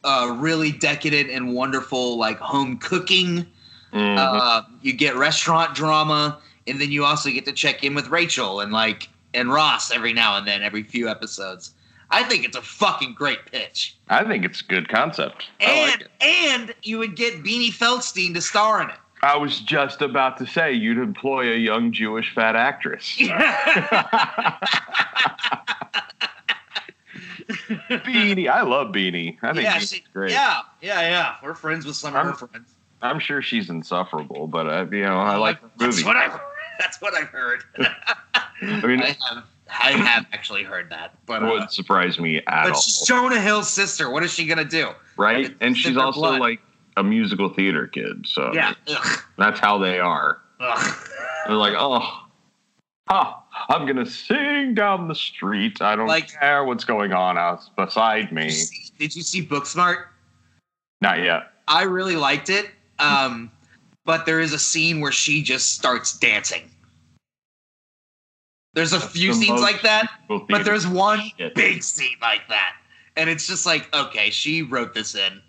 [0.04, 3.46] uh, really decadent and wonderful like home cooking.
[3.92, 4.18] Mhm.
[4.18, 8.61] Uh, you get restaurant drama, and then you also get to check in with Rachel
[8.61, 11.72] and like and Ross every now and then, every few episodes.
[12.14, 15.46] I think it's a fucking great pitch, I think it's a good concept.
[15.61, 18.96] I and like and you would get Beanie Feldstein to star in it.
[19.22, 23.16] I was just about to say you'd employ a young Jewish fat actress.
[27.88, 29.37] Beanie, I love Beanie.
[29.42, 30.31] I think yeah, Beanie's she- great.
[30.33, 31.35] yeah, yeah, yeah.
[31.42, 32.70] We're friends with some of her I'm- friends.
[33.03, 36.38] I'm sure she's insufferable, but uh, you know I like the That's what I've.
[36.79, 37.62] That's what I've heard.
[38.62, 39.44] I mean, I have.
[39.80, 43.40] I have actually heard that, but uh, wouldn't surprise me at but all, she's Jonah
[43.40, 44.10] Hill's sister.
[44.10, 44.90] What is she gonna do?
[45.16, 45.46] right?
[45.46, 46.40] it's And she's also blood.
[46.40, 46.60] like
[46.96, 48.74] a musical theater kid, so Yeah.
[48.88, 49.18] Ugh.
[49.38, 50.40] that's how they are.
[50.60, 51.08] Ugh.
[51.46, 52.26] They're like, oh,
[53.08, 55.82] ha, I'm gonna sing down the street.
[55.82, 58.44] I don't Like- care what's going on out beside Did me.
[58.44, 60.04] you see- Did you see Booksmart?
[61.00, 61.50] Not yet.
[61.66, 62.70] I really liked it.
[62.98, 63.50] Um,
[64.04, 66.70] but there is a scene where she just starts dancing.
[68.74, 71.54] There's a few the scenes like that, but there's one shit.
[71.54, 72.76] big scene like that.
[73.16, 75.40] And it's just like, okay, she wrote this in.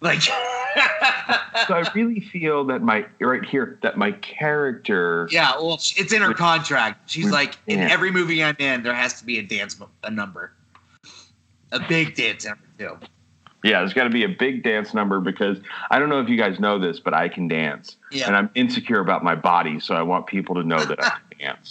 [0.00, 0.20] Like
[1.66, 6.20] So I really feel that my right here that my character Yeah, well, it's in
[6.20, 7.08] her contract.
[7.10, 10.52] She's like, in every movie I'm in, there has to be a dance, a number,
[11.72, 12.98] a big dance number too.
[13.62, 15.56] Yeah, there's got to be a big dance number because
[15.90, 18.50] I don't know if you guys know this, but I can dance, Yeah, and I'm
[18.54, 21.20] insecure about my body, so I want people to know that I can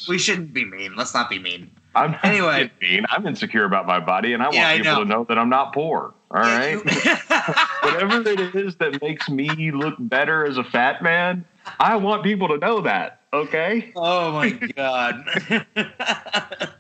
[0.08, 0.96] we shouldn't be mean.
[0.96, 1.72] Let's not be mean.
[1.96, 2.72] I'm Anyway.
[2.82, 3.06] mean.
[3.10, 5.00] I'm insecure about my body, and I want Yeah, I people know.
[5.04, 6.14] to know that I'm not poor.
[6.32, 6.78] All right,
[7.84, 11.46] whatever it is that makes me look better as a fat man,
[11.80, 13.20] I want people to know that.
[13.34, 13.92] Okay.
[13.96, 15.24] oh my god.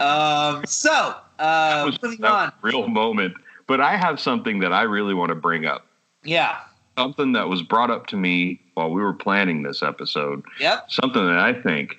[0.00, 0.64] um.
[0.66, 2.48] So, uh, was, moving on.
[2.48, 3.34] a real moment.
[3.66, 5.86] But I have something that I really want to bring up.
[6.24, 6.58] Yeah.
[6.98, 10.42] Something that was brought up to me while we were planning this episode.
[10.58, 10.90] Yep.
[10.90, 11.96] Something that I think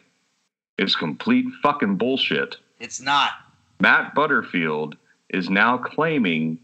[0.82, 2.58] is complete fucking bullshit.
[2.80, 3.32] It's not.
[3.80, 4.98] Matt Butterfield
[5.30, 6.58] is now claiming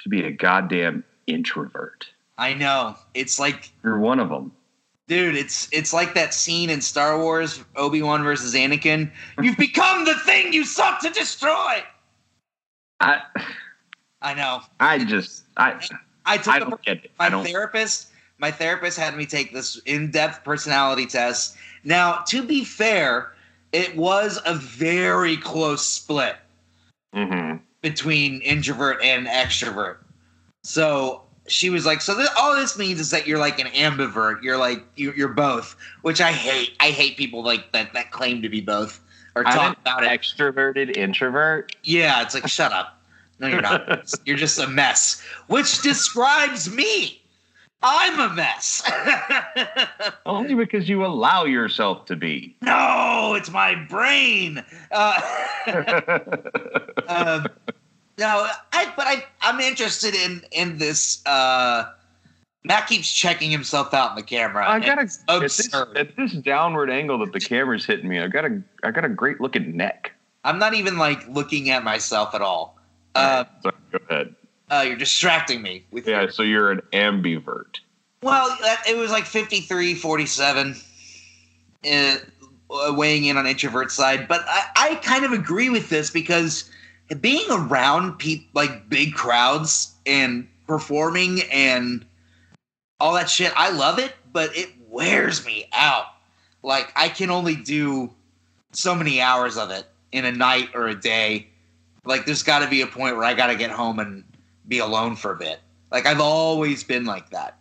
[0.00, 2.06] to be a goddamn introvert.
[2.38, 2.94] I know.
[3.14, 4.52] It's like, You're one of them.
[5.08, 5.34] dude.
[5.36, 9.10] It's it's like that scene in Star Wars Obi Wan versus Anakin.
[9.42, 11.82] You've become the thing you sought to destroy.
[13.00, 13.20] I
[14.22, 14.60] I know.
[14.80, 15.80] I just I
[16.24, 17.10] I took I a don't get it.
[17.18, 23.32] my therapist my therapist had me take this in-depth personality test now to be fair
[23.72, 26.36] it was a very close split
[27.14, 27.60] Mhm.
[27.82, 29.98] between introvert and extrovert.
[30.62, 34.42] So she was like so all this means is that you're like an ambivert.
[34.42, 36.74] You're like you, you're both which i hate.
[36.80, 39.00] I hate people like that that claim to be both
[39.34, 40.10] or I'm talk an about it.
[40.10, 41.74] extroverted introvert.
[41.84, 43.00] yeah it's like shut up.
[43.40, 44.12] No you're not.
[44.26, 47.22] You're just a mess which describes me
[47.82, 48.82] i'm a mess
[50.26, 52.56] Only because you allow yourself to be.
[52.62, 55.20] no it's my brain uh,
[57.08, 57.46] um,
[58.18, 61.90] no I, but I, i'm interested in in this uh,
[62.64, 66.32] matt keeps checking himself out in the camera I got a at this, at this
[66.32, 68.18] downward angle that the camera's hitting me.
[68.20, 70.12] I got a I got a great looking neck.
[70.44, 72.76] i'm not even like looking at myself at all
[73.14, 74.34] uh, So go ahead.
[74.70, 77.78] Uh, you're distracting me with your Yeah, so you're an ambivert.
[78.22, 80.74] Well, that, it was like 53 47
[81.84, 82.16] uh,
[82.90, 84.28] weighing in on introvert side.
[84.28, 86.70] But I, I kind of agree with this because
[87.20, 92.04] being around pe- like big crowds and performing and
[93.00, 96.06] all that shit, I love it, but it wears me out.
[96.62, 98.12] Like, I can only do
[98.72, 101.46] so many hours of it in a night or a day.
[102.04, 104.24] Like, there's got to be a point where I got to get home and
[104.68, 105.60] be alone for a bit.
[105.90, 107.58] Like, I've always been like that.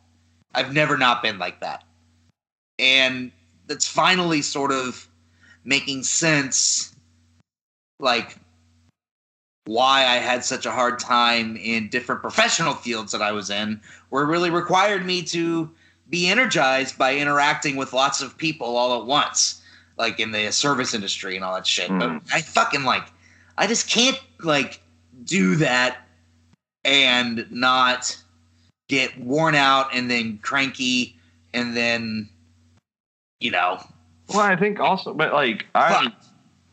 [0.53, 1.83] I've never not been like that.
[2.77, 3.31] And
[3.67, 5.07] that's finally sort of
[5.63, 6.95] making sense
[7.99, 8.37] like
[9.65, 13.81] why I had such a hard time in different professional fields that I was in,
[14.09, 15.69] where it really required me to
[16.09, 19.61] be energized by interacting with lots of people all at once,
[19.97, 21.89] like in the service industry and all that shit.
[21.89, 21.99] Mm.
[21.99, 23.07] But I fucking like,
[23.57, 24.81] I just can't like
[25.25, 26.06] do that
[26.87, 28.17] and not
[28.87, 31.15] get worn out and then cranky
[31.53, 32.29] and then,
[33.41, 33.79] you know,
[34.29, 36.13] Well, I think also, but like I'm.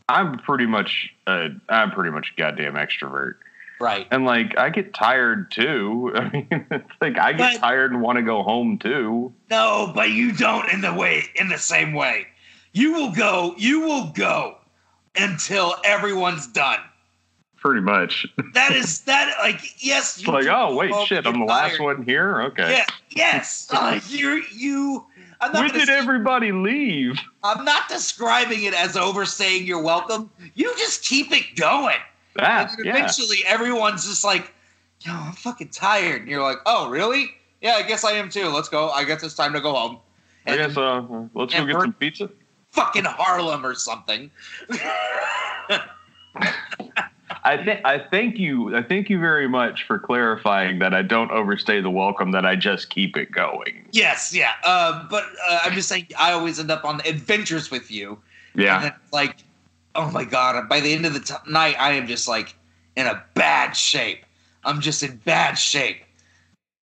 [0.07, 3.37] I'm pretty much, uh, I'm pretty much a goddamn extrovert,
[3.79, 4.05] Right.
[4.11, 6.11] and like I get tired too.
[6.15, 9.33] I mean, it's like I get But- tired and want to go home too.
[9.49, 12.27] No, but you don't in the way in the same way.
[12.71, 14.57] You will go, you will go
[15.15, 16.79] until everyone's done.
[17.65, 18.27] Pretty much.
[18.53, 22.43] That is that like yes, It's like, oh wait, shit, I'm the last one here.
[22.43, 22.71] Okay.
[22.71, 23.67] Yeah, yes.
[23.73, 25.03] Uh, you you
[25.41, 27.19] I'm not when did say- everybody leave?
[27.43, 30.29] I'm not describing it as overstaying your welcome.
[30.53, 31.97] You just keep it going.
[32.39, 32.97] Ah, and then yeah.
[32.97, 34.53] eventually everyone's just like,
[35.01, 36.21] yo, I'm fucking tired.
[36.21, 37.31] And you're like, oh, really?
[37.61, 38.49] Yeah, I guess I am too.
[38.49, 38.91] Let's go.
[38.91, 39.97] I guess it's time to go home.
[40.45, 41.01] I guess uh,
[41.33, 42.29] let's go get some pizza.
[42.69, 44.29] fucking Harlem or something.
[47.45, 48.75] I think I thank you.
[48.75, 52.31] I thank you very much for clarifying that I don't overstay the welcome.
[52.31, 53.85] That I just keep it going.
[53.91, 54.53] yes, yeah.
[54.63, 58.17] Uh, but uh, I'm just saying, I always end up on adventures with you.
[58.55, 58.91] And Yeah.
[59.13, 59.37] like,
[59.93, 60.67] oh my god!
[60.67, 62.55] By the end of the t- night, I am just like
[62.95, 64.25] in a bad shape.
[64.63, 66.01] I'm just in bad shape,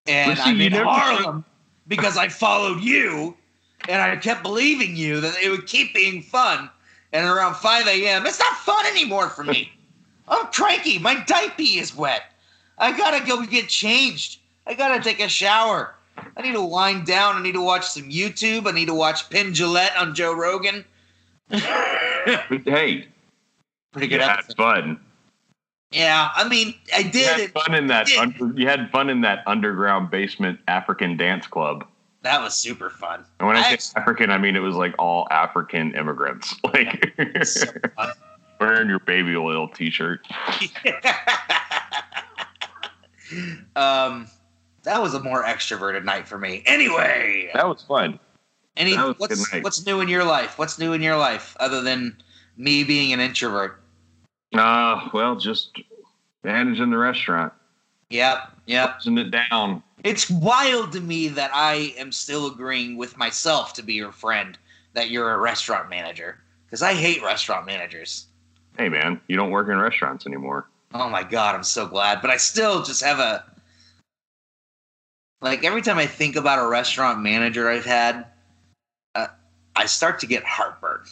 [0.06, 1.44] and see, I'm in never- Harlem
[1.88, 3.36] because I followed you,
[3.86, 6.70] and I kept believing you that it would keep being fun.
[7.12, 9.70] And around 5 a.m., it's not fun anymore for me.
[10.28, 10.98] I'm cranky.
[10.98, 12.22] My diaper is wet.
[12.78, 14.40] I gotta go get changed.
[14.66, 15.94] I gotta take a shower.
[16.36, 17.36] I need to wind down.
[17.36, 18.66] I need to watch some YouTube.
[18.66, 20.84] I need to watch Penn Jillette on Joe Rogan.
[22.64, 23.06] Hey,
[23.92, 24.98] Pretty you good had fun.
[25.90, 27.50] Yeah, I mean, I You did had it.
[27.52, 28.10] fun in that.
[28.18, 31.86] Under, you had fun in that underground basement African dance club.
[32.22, 33.24] That was super fun.
[33.38, 36.54] And when I, I say actually- African, I mean it was like all African immigrants,
[36.64, 37.14] like
[37.94, 38.12] fun.
[38.64, 40.26] Wearing your baby oil T-shirt.
[43.76, 44.26] um,
[44.82, 46.62] that was a more extroverted night for me.
[46.66, 48.18] Anyway, That was fun.
[48.76, 50.58] any was what's what's new in your life?
[50.58, 52.16] What's new in your life other than
[52.56, 53.80] me being an introvert?
[54.54, 55.80] Uh, well, just
[56.44, 57.52] managing the restaurant,
[58.10, 58.92] Yep, yep.
[59.00, 59.82] closing it down.
[60.04, 64.58] It's wild to me that I am still agreeing with myself to be your friend
[64.92, 68.26] that you're a restaurant manager because I hate restaurant managers.
[68.76, 70.66] Hey, man, you don't work in restaurants anymore.
[70.92, 72.20] Oh my god, I'm so glad.
[72.20, 73.44] But I still just have a
[75.40, 78.26] like every time I think about a restaurant manager I've had,
[79.14, 79.26] uh,
[79.76, 81.04] I start to get heartburn.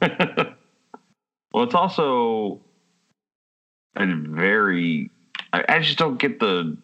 [1.52, 2.60] well, it's also
[3.96, 5.10] a very.
[5.52, 6.76] I, I just don't get the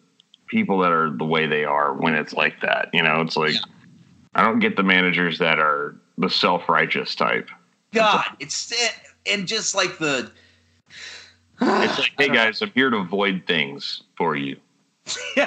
[0.47, 2.89] people that are the way they are when it's like that.
[2.93, 3.59] You know, it's like Yeah.
[4.35, 7.49] I don't get the managers that are the self-righteous type.
[7.91, 8.71] God, it's
[9.25, 10.31] and just like the.
[11.61, 14.57] It's like, hey don't- guys, I'm here to avoid things for you.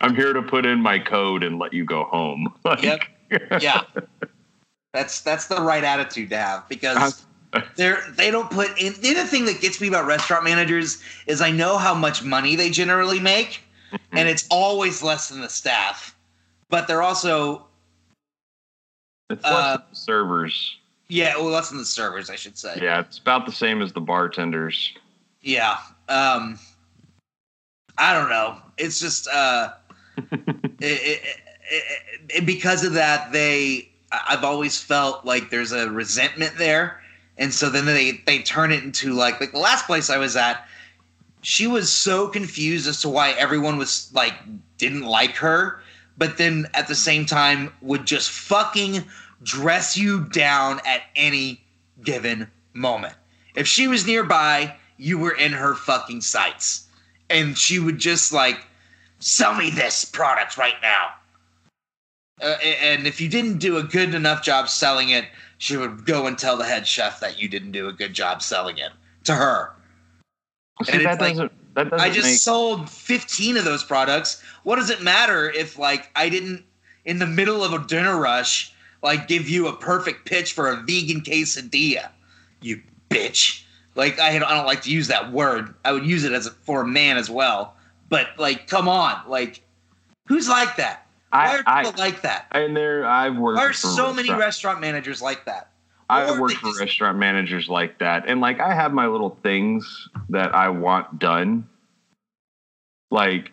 [0.00, 2.52] I'm here to put in my code and let you go home.
[2.64, 3.00] Like, Yep.
[3.62, 3.82] yeah,
[4.92, 7.24] that's that's the right attitude to have because
[7.76, 8.92] they're they don't put in.
[9.00, 12.56] The other thing that gets me about restaurant managers is I know how much money
[12.56, 13.60] they generally make,
[14.12, 16.16] and it's always less than the staff,
[16.70, 17.66] but they're also
[19.30, 20.76] It's less Uh, than the servers.
[21.10, 22.78] Yeah, well, less than the servers, I should say.
[22.80, 24.92] Yeah, it's about the same as the bartenders.
[25.42, 25.78] Yeah.
[26.08, 26.58] Um,
[27.98, 28.58] I don't know.
[28.78, 29.72] It's just uh,
[30.32, 31.20] it, it,
[32.28, 33.88] it, because of that, they.
[34.12, 37.00] I've always felt like there's a resentment there,
[37.38, 40.36] and so then they they turn it into like like the last place I was
[40.36, 40.66] at.
[41.42, 44.34] She was so confused as to why everyone was like
[44.78, 45.80] didn't like her,
[46.18, 49.04] but then at the same time would just fucking
[49.42, 51.62] dress you down at any
[52.02, 53.14] given moment.
[53.54, 56.86] If she was nearby, you were in her fucking sights.
[57.28, 58.66] And she would just like,
[59.18, 61.08] sell me this product right now.
[62.42, 65.26] Uh, and if you didn't do a good enough job selling it,
[65.58, 68.40] she would go and tell the head chef that you didn't do a good job
[68.40, 68.90] selling it
[69.24, 69.72] to her.
[70.84, 71.74] See, And that like, doesn't.
[71.74, 72.38] that doesn't I just make.
[72.38, 74.42] sold 15 of those products.
[74.62, 76.64] What does it matter if like I didn't
[77.04, 78.72] in the middle of a dinner rush
[79.02, 82.10] like give you a perfect pitch for a vegan quesadilla?
[82.60, 83.64] You bitch.
[83.94, 85.74] Like I don't, I don't like to use that word.
[85.84, 87.74] I would use it as a, for a man as well.
[88.08, 89.62] But like come on, like
[90.26, 91.06] who's like that?
[91.30, 92.46] Why I, are I, people like that?
[92.52, 93.58] and there, I've worked.
[93.58, 95.68] Why are for so many restaurant- restaurant managers like that?
[96.08, 99.06] I Or work they for just- restaurant managers like that, and like I have my
[99.06, 101.68] little things that I want done.
[103.12, 103.52] Like,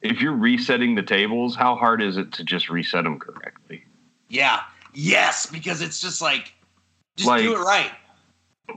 [0.00, 3.84] if you're resetting the tables, how hard is it to just reset them correctly?
[4.28, 4.60] Yeah.
[4.94, 6.52] Yes, because it's just like,
[7.16, 7.92] just Like- do it right.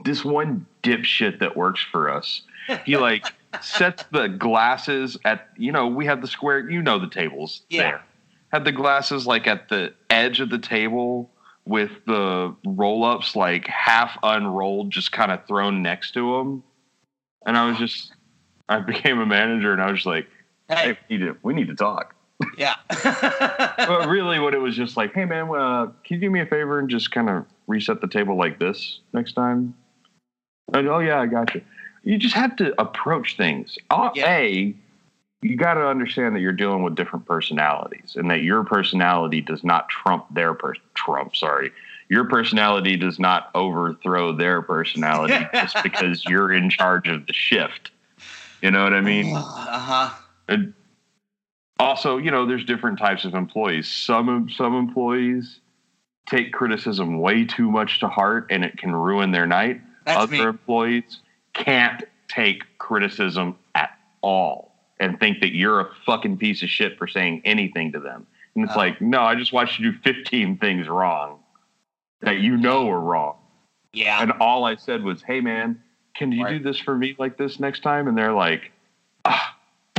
[0.04, 2.42] This one dipshit that works for us,
[2.86, 3.26] he like
[3.60, 7.82] sets the glasses at you know we have the square you know the tables Yeah.
[7.82, 8.02] there
[8.50, 11.30] had the glasses like at the edge of the table
[11.66, 16.62] with the roll ups like half unrolled just kind of thrown next to them
[17.44, 18.14] and i was just
[18.70, 20.26] i became a manager and i was just like
[20.70, 22.14] hey Hey, we need to, we need to talk
[22.56, 22.74] yeah.
[23.76, 26.46] but really what it was just like hey man uh, can you do me a
[26.46, 29.74] favor and just kind of reset the table like this next time
[30.74, 31.62] and, oh yeah i got you
[32.04, 34.28] you just have to approach things Uh, Yeah.
[34.36, 34.74] a
[35.42, 39.64] you got to understand that you're dealing with different personalities and that your personality does
[39.64, 41.72] not trump their per- trump sorry
[42.08, 47.90] your personality does not overthrow their personality just because you're in charge of the shift
[48.60, 49.42] you know what i mean uh
[49.78, 50.10] huh.
[51.82, 53.88] Also, you know, there's different types of employees.
[53.90, 55.60] Some some employees
[56.28, 59.80] take criticism way too much to heart, and it can ruin their night.
[60.06, 60.40] That's Other me.
[60.40, 61.20] employees
[61.54, 63.90] can't take criticism at
[64.22, 68.26] all and think that you're a fucking piece of shit for saying anything to them.
[68.54, 68.78] And it's Oh.
[68.78, 71.40] like, no, I just watched you do 15 things wrong
[72.20, 73.36] that you know are wrong.
[73.92, 74.22] Yeah.
[74.22, 75.82] And all I said was, "Hey, man,
[76.14, 76.58] can you Right.
[76.58, 78.70] do this for me like this next time?" And they're like,
[79.24, 79.56] "Ah,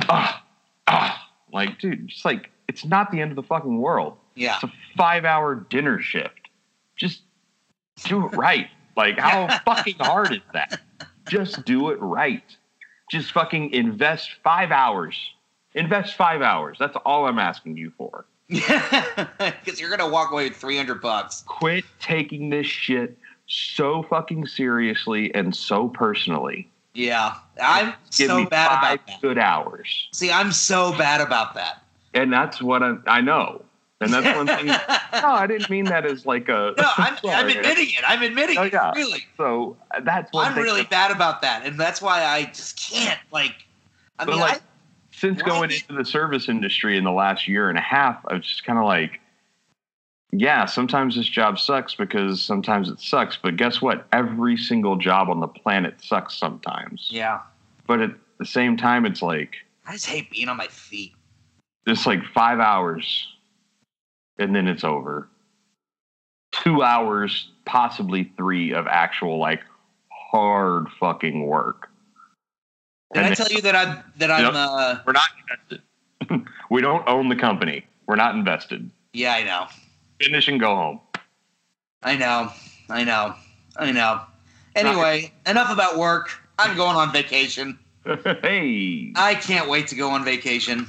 [0.10, 0.44] ah,
[0.88, 1.23] ah!"
[1.54, 4.18] Like, dude, just like it's not the end of the fucking world.
[4.36, 4.56] Yeah.
[4.56, 6.50] It's a five-hour dinner shift.
[6.96, 7.22] Just
[8.06, 8.68] do it right.
[8.98, 10.82] Like, how fucking hard is that?
[11.30, 12.44] Just do it right.
[13.12, 15.16] Just fucking invest five hours.
[15.76, 16.78] Invest five hours.
[16.80, 18.26] That's all I'm asking you for.
[18.50, 19.28] Yeah.
[19.40, 21.44] Because you're gonna walk away with three hundred bucks.
[21.48, 26.70] quit taking this shit so fucking seriously and so personally.
[26.94, 29.22] Yeah, I'm Give so bad about that.
[29.22, 31.84] good hours, See, I'm so bad about that.
[32.14, 33.64] and that's what I, I know.
[34.02, 34.66] And that's one thing.
[34.68, 34.78] no,
[35.14, 36.74] I didn't mean that as like a.
[36.78, 38.02] No, I'm, I'm admitting it.
[38.06, 38.74] I'm admitting Oh, it.
[38.96, 42.46] Really, So uh, that's one I'm really that- bad about that, and that's why I
[42.46, 43.20] just can't.
[43.32, 43.56] Like,
[44.20, 44.60] I mean, like, I,
[45.12, 48.46] since going into the service industry in the last year and a half, I was
[48.46, 49.22] just kind of like,
[50.36, 53.38] yeah, sometimes this job sucks because sometimes it sucks.
[53.38, 54.08] But guess what?
[54.12, 57.08] Every single job on the planet sucks sometimes.
[57.12, 57.40] yeah,
[57.88, 59.56] But at the same time, it's like
[59.86, 61.14] I just hate being on my feet.
[61.86, 63.28] it's like five hours,
[64.40, 65.28] and then it's over.
[66.52, 69.62] Two hours, possibly three, of actual like
[70.32, 71.90] hard fucking work.
[73.14, 74.46] Did And I tell you that I'm that I'm?
[74.46, 74.54] Yep.
[74.56, 76.48] uh We're not invested.
[76.72, 77.86] we don't own the company.
[78.08, 78.90] We're not invested.
[79.14, 79.68] Yeah, I know.
[80.22, 81.00] Finish and go home.
[82.02, 82.52] I know.
[82.90, 83.36] I know.
[83.78, 84.22] I know.
[84.76, 86.32] Anyway, enough about work.
[86.60, 87.78] I'm going on vacation.
[88.06, 89.14] hey.
[89.16, 90.88] I can't wait to go on vacation.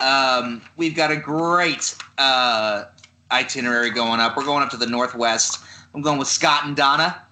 [0.00, 2.84] Um, we've got a great uh,
[3.30, 4.36] itinerary going up.
[4.36, 5.62] We're going up to the northwest.
[5.94, 7.22] I'm going with Scott and Donna.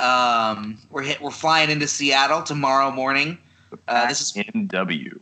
[0.00, 3.38] Um, we're hit, we're flying into Seattle tomorrow morning.
[3.88, 5.18] Uh, this is NW.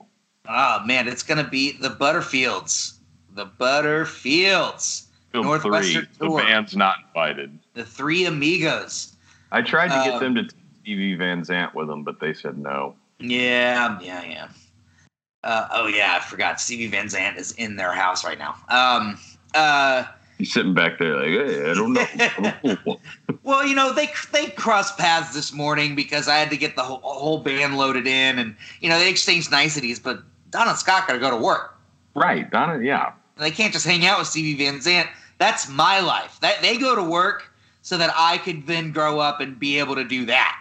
[0.48, 2.98] oh man, it's gonna be the Butterfields.
[3.34, 5.05] The Butterfields,
[5.44, 5.94] Film three.
[6.18, 6.40] tour.
[6.40, 7.58] The band's not invited.
[7.74, 9.16] the three amigos.
[9.52, 12.58] I tried to get Um, them to Stevie Van Zandt with them, but they said
[12.58, 12.94] no.
[13.18, 14.48] Yeah, yeah, yeah.
[15.44, 16.60] Uh, oh yeah, I forgot.
[16.60, 18.56] Stevie Van Zandt is in their house right now.
[18.68, 19.18] Um,
[19.54, 20.04] uh,
[20.38, 22.96] He's sitting back there like, hey, I don't know.
[23.42, 26.82] well, you know they they crossed paths this morning because I had to get the
[26.82, 29.98] whole, whole band loaded in, and you know they exchanged niceties.
[29.98, 31.78] But Donna Scott got to go to work.
[32.14, 33.12] right, Donna, yeah.
[33.38, 35.08] They can't just hang out with Stevie Van Zandt.
[35.38, 36.38] That's my life.
[36.40, 39.94] That they go to work so that I could then grow up and be able
[39.96, 40.58] to do that.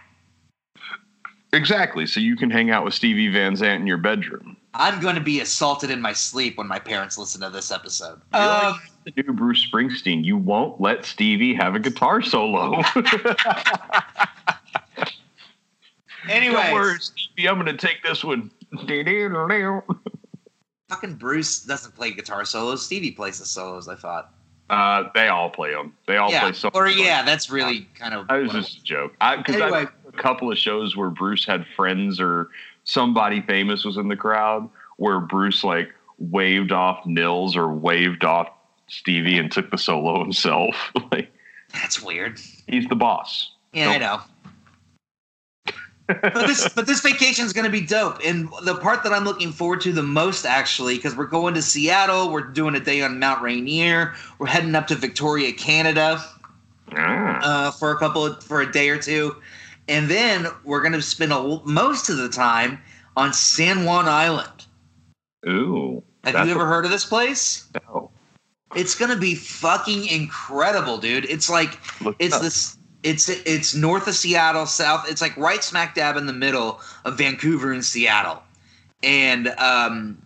[1.54, 2.06] Exactly.
[2.06, 4.58] So you can hang out with Stevie Van Zandt in your bedroom.
[4.74, 8.20] I'm going to be assaulted in my sleep when my parents listen to this episode.
[8.34, 10.26] You're Um, like the new Bruce Springsteen.
[10.26, 12.82] You won't let Stevie have a guitar solo.
[16.30, 17.48] anyway, Don't worry, Stevie.
[17.48, 18.52] I'm going to take this one.
[20.90, 22.86] fucking Bruce doesn't play guitar solos.
[22.86, 23.88] Stevie plays the solos.
[23.88, 24.34] I thought.
[24.70, 25.94] Uh, they all play them.
[26.08, 26.70] They all yeah, play so.
[26.74, 28.26] or yeah, that's really kind of.
[28.30, 29.14] I was just a joke.
[29.22, 29.86] I because Anyway.
[29.86, 32.50] I a couple of shows where Bruce had friends or
[32.84, 38.50] somebody famous was in the crowd, where Bruce like waved off Nils or waved off
[38.88, 40.76] Stevie and took the solo himself.
[41.12, 41.32] like
[41.74, 42.40] That's weird.
[42.68, 43.52] he's the boss.
[43.74, 44.22] Yeah, I know.
[46.08, 48.20] But this but this vacation is going to be dope.
[48.24, 51.62] And the part that I'm looking forward to the most, actually, because we're going to
[51.62, 56.24] Seattle, we're doing a day on Mount Rainier, we're heading up to Victoria, Canada.
[56.96, 57.40] Ah.
[57.42, 59.36] uh, for a couple of, for a day or two,
[59.88, 62.80] and then we're gonna spend a, most of the time
[63.18, 64.66] on San Juan Island.
[65.50, 66.04] Ooh.
[66.24, 67.68] Have you ever a- heard of this place?
[67.88, 68.12] No.
[68.76, 71.26] It's gonna be fucking incredible, dude.
[71.26, 72.44] It's like Look it's up.
[72.44, 72.78] this.
[73.06, 75.06] It's it's north of Seattle, south.
[75.08, 78.42] It's like right smack dab in the middle of Vancouver and Seattle,
[79.04, 80.20] and um,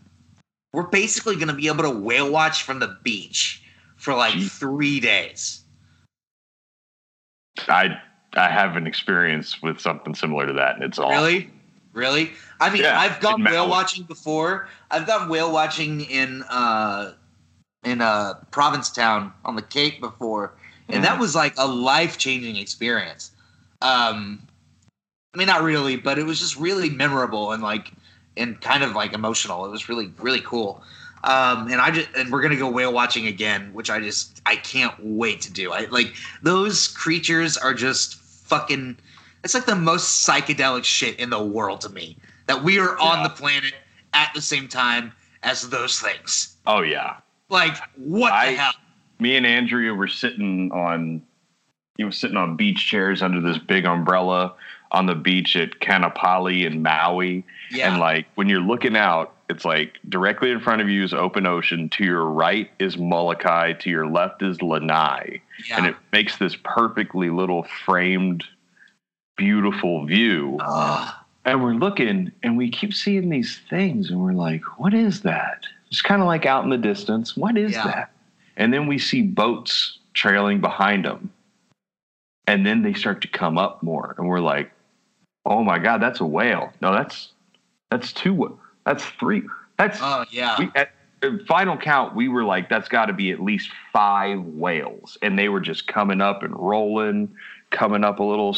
[0.72, 3.62] we're basically gonna be able to whale watch from the beach
[3.98, 5.62] for like three days.
[7.68, 8.00] I
[8.38, 11.50] I have an experience with something similar to that, and it's all Really?
[11.92, 12.32] Really?
[12.62, 14.70] I mean, Yeah, I've gone whale watching before.
[14.90, 17.12] I've gone whale watching in uh
[17.84, 20.54] in uh Provincetown on the Cape before,
[20.90, 21.20] and that Mhm.
[21.20, 23.32] was like a life changing experience.
[23.82, 24.42] Um,
[25.34, 27.92] I mean, not really, but it was just really memorable and like
[28.38, 29.66] and kind of like emotional.
[29.66, 30.84] It was really really cool.
[31.24, 34.56] Um, and I just and we're gonna go whale watching again, which I just I
[34.56, 35.72] can't wait to do.
[35.72, 38.98] I like those creatures are just fucking.
[39.44, 42.18] It's like the most psychedelic shit in the world to me.
[42.48, 43.74] That we are on the planet
[44.14, 45.12] at the same time
[45.44, 46.56] as those things.
[46.66, 47.18] Oh yeah.
[47.50, 48.74] Like what I- the hell?
[49.20, 51.22] Me and Andrea were sitting on
[51.98, 54.54] he was sitting on beach chairs under this big umbrella
[54.92, 57.46] on the beach at Kaanapali in Maui.
[57.72, 57.92] Yeah.
[57.92, 61.46] And like when you're looking out, it's like directly in front of you is open
[61.46, 61.90] ocean.
[61.90, 63.74] To your right is Molokai.
[63.74, 65.42] To your left is Lanai.
[65.68, 65.78] yeah.
[65.78, 68.46] And it makes this perfectly little framed,
[69.36, 70.58] beautiful view.
[70.62, 71.14] Ugh.
[71.46, 75.64] And we're looking and we keep seeing these things and we're like, what is that?
[75.90, 77.36] It's kind of like out in the distance.
[77.36, 77.84] What is Yeah.
[77.86, 78.12] that?
[78.58, 81.32] And then we see boats trailing behind them.
[82.48, 84.72] And then they start to come up more and we're like,
[85.46, 86.74] oh my God, that's a whale.
[86.82, 87.30] No, that's
[87.92, 88.60] that's two.
[88.86, 89.44] That's three.
[89.78, 90.56] That's oh yeah.
[90.58, 90.92] we at
[91.24, 95.38] at final count we were like that's got to be at least five whales and
[95.38, 97.30] they were just coming up and rolling
[97.72, 98.56] coming up a little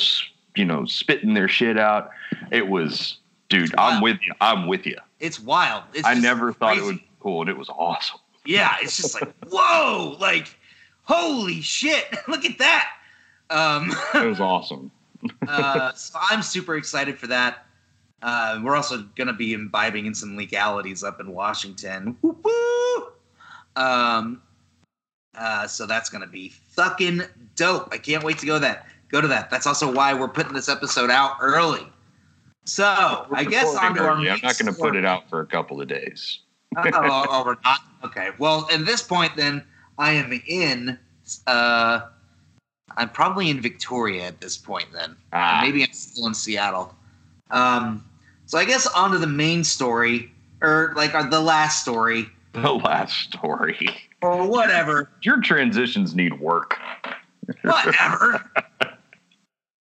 [0.55, 2.11] you know spitting their shit out
[2.51, 3.17] it was
[3.49, 5.83] dude i'm with you i'm with you it's wild.
[5.93, 9.19] It's i never thought it would be cool and it was awesome Yeah, it's just
[9.19, 10.55] like whoa, like
[11.03, 12.89] holy shit, look at that.
[13.49, 14.91] Um, it was awesome
[15.47, 17.65] uh, so I'm super excited for that.
[18.21, 22.15] Uh, we're also going to be imbibing in some legalities up in Washington.
[22.21, 23.07] Woo woo!
[23.75, 24.41] Um,
[25.35, 27.23] uh, so that's going to be fucking
[27.55, 27.89] dope.
[27.91, 28.87] I can't wait to go that.
[29.09, 29.49] Go to that.
[29.49, 31.85] That's also why we're putting this episode out early.
[32.65, 34.11] So I guess on to our.
[34.11, 36.50] i'm not going to put main it out for a couple of days story.
[36.77, 37.79] Oh, oh, we're not.
[38.03, 38.29] Okay.
[38.37, 39.63] Well, at this point, then
[39.97, 40.97] I am in.
[41.47, 42.01] Uh,
[42.97, 44.87] I'm probably in Victoria at this point.
[44.93, 46.95] Then ah, maybe I'm still in Seattle.
[47.51, 48.05] Um,
[48.45, 52.73] so I guess on to the main story, or like uh, the last story, the
[52.73, 53.89] last story
[54.21, 55.09] or whatever.
[55.21, 56.77] your transitions need work
[57.63, 58.49] whatever.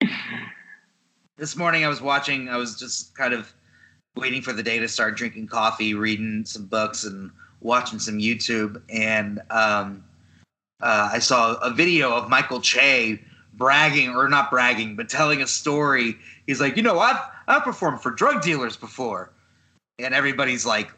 [1.37, 3.53] this morning I was watching, I was just kind of
[4.15, 7.31] waiting for the day to start drinking coffee, reading some books, and
[7.61, 8.81] watching some YouTube.
[8.89, 10.03] And um,
[10.81, 13.21] uh, I saw a video of Michael Che
[13.53, 16.15] bragging, or not bragging, but telling a story.
[16.47, 19.31] He's like, you know, I've, I've performed for drug dealers before.
[19.97, 20.91] And everybody's like,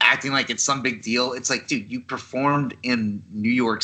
[0.00, 1.32] acting like it's some big deal.
[1.32, 3.82] It's like, dude, you performed in New York.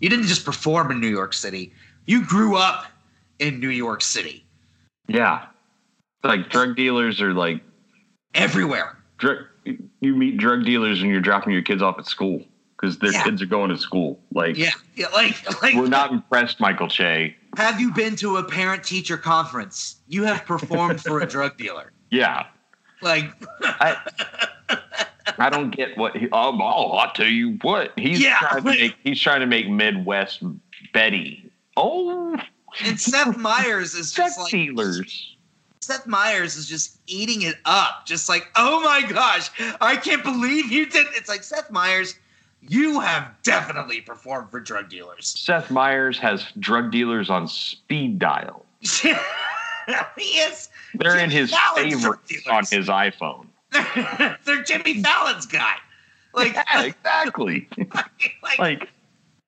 [0.00, 1.72] You didn't just perform in New York City.
[2.06, 2.86] You grew up
[3.40, 4.44] in New York City.
[5.08, 5.46] yeah
[6.26, 7.62] like drug dealers are like
[8.36, 8.96] Everywhere.
[9.18, 9.38] drug
[10.00, 12.44] you meet drug dealers when you're dropping your kids off at school
[12.76, 13.24] because their Yeah.
[13.24, 14.70] kids are going to school like Yeah.
[14.94, 15.06] Yeah.
[15.08, 19.96] Like, like we're not impressed michael che have you been to a parent teacher conference?
[20.08, 21.92] You have performed for a drug dealer.
[22.10, 22.46] yeah
[23.02, 23.30] Like,
[23.62, 23.96] i
[25.38, 28.68] i don't get what he oh, oh i'll tell you what he's Yeah, trying to
[28.70, 30.42] make he's trying to make midwest
[30.92, 32.36] betty oh
[32.84, 35.35] and Seth Meyers is just like, dealers
[35.86, 38.06] Seth Meyers is just eating it up.
[38.06, 41.06] Just like, oh my gosh, I can't believe you did.
[41.14, 42.16] It's like, Seth Meyers,
[42.68, 45.28] you have definitely performed for drug dealers.
[45.38, 48.64] seth meyers has drug dealers on speed dial
[50.18, 50.68] yes.
[50.94, 53.46] they're in his Fallon's favorites on his iphone
[54.44, 55.74] They're Jimmy Fallon's guy.
[56.34, 58.88] Like, yeah, exactly like, like,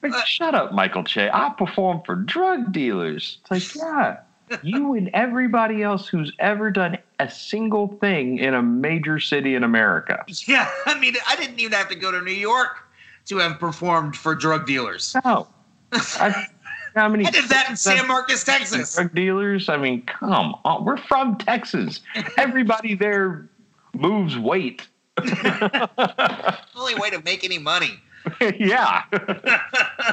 [0.03, 1.31] like, Uh, shut up, Michael Che.
[1.33, 3.39] I perform for drug dealers.
[3.51, 4.19] It's like, yeah,
[4.63, 9.65] you and everybody else who's ever done a single thing in a major city in
[9.65, 10.25] America.
[10.47, 12.89] yeah, I mean, I didn't even have to go to New York
[13.27, 15.15] to have performed for drug dealers.
[15.25, 15.49] No.
[15.93, 16.47] I,
[16.95, 18.95] how many I did that in San Marcos, Texas.
[18.95, 19.69] drug dealers?
[19.69, 20.85] I mean, come on.
[20.85, 22.01] We're from Texas.
[22.37, 23.49] Everybody there
[23.95, 24.87] moves weight.
[25.17, 28.01] The only way to make any money.
[28.59, 29.05] yeah.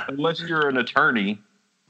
[0.08, 1.40] Unless you're an attorney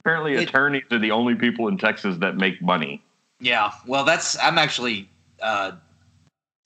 [0.05, 3.01] Apparently, It- attorneys are the only people in Texas that make money.
[3.39, 3.71] Yeah.
[3.87, 5.09] Well, that's I'm actually
[5.41, 5.71] uh,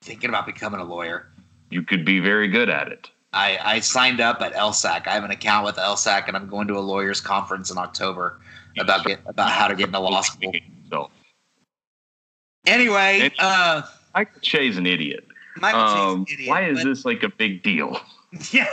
[0.01, 1.29] thinking about becoming a lawyer.
[1.69, 3.09] You could be very good at it.
[3.31, 5.07] I, I signed up at LSAC.
[5.07, 8.41] I have an account with LSAC, and I'm going to a lawyers conference in October
[8.77, 10.51] about get about how to get into law school.
[10.91, 11.09] So,
[12.65, 13.83] Anyway, uh,
[14.13, 15.25] Michael Che's an idiot.
[15.57, 16.49] Michael Um, Che's an idiot.
[16.49, 18.01] why is but- this like a big deal?
[18.51, 18.67] Yeah,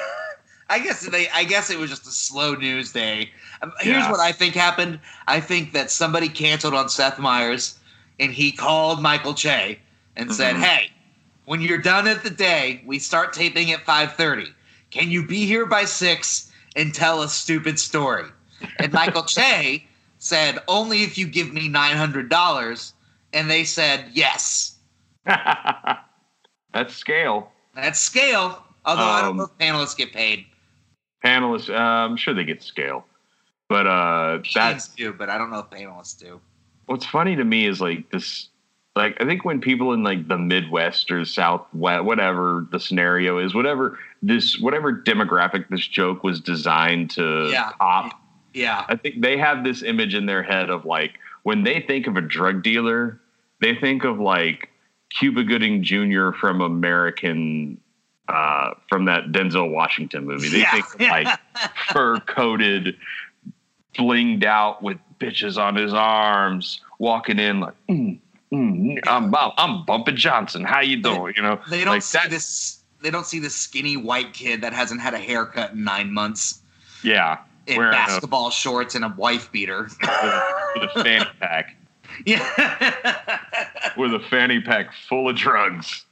[0.69, 1.29] I guess they.
[1.31, 3.31] I guess it was just a slow news day.
[3.63, 4.11] Um, Here's Yeah.
[4.11, 5.01] what I think happened.
[5.27, 7.79] I think that somebody canceled on Seth Meyers,
[8.21, 9.79] and he called Michael Che
[10.17, 10.61] and said, Mhm.
[10.63, 10.93] "Hey,
[11.45, 14.53] when you're done at the day, we start taping at 5:30.
[14.91, 18.27] Can you be here by six and tell a stupid story?"
[18.79, 19.87] And Michael Che
[20.19, 22.93] said, "Only if you give me nine hundred dollars."
[23.33, 24.75] And they said, "Yes."
[25.27, 27.53] That's scale.
[27.75, 28.63] That's scale.
[28.85, 30.47] Although I don't Um, know if panelists get paid.
[31.25, 33.05] Panelists, uh, I'm sure they get scale.
[33.69, 36.41] But uh, that's do, but I don't know if panelists do.
[36.87, 38.49] what's funny to me is like this.
[38.95, 43.55] Like I think when people in like the Midwest or Southwest, whatever the scenario is,
[43.55, 47.73] whatever this, whatever demographic this joke was designed to Yeah.
[47.79, 48.19] pop,
[48.55, 48.85] Yeah.
[48.89, 52.17] I think they have this image in their head of like when they think of
[52.17, 53.21] a drug dealer,
[53.61, 54.71] they think of like
[55.11, 56.31] Cuba Gooding Jr.
[56.33, 57.79] from American,
[58.29, 60.49] uh, from that Denzel Washington movie.
[60.49, 60.71] They Yeah.
[60.71, 61.39] think of like
[61.93, 62.97] fur coated,
[63.97, 68.19] blinged out with bitches on his arms, walking in like, mm,
[68.53, 70.65] mm, I'm Bob, I'm Bumpin' Johnson.
[70.65, 71.35] How you doing?
[71.37, 72.81] You know, They don't like see that- this.
[73.03, 76.61] They don't see this skinny white kid that hasn't had a haircut in nine months
[77.03, 79.83] Yeah, in Wearing a- basketball shorts and a wife beater.
[80.01, 81.77] with a, with a fanny pack,
[82.27, 83.39] yeah.
[83.99, 86.05] with a fanny pack full of drugs.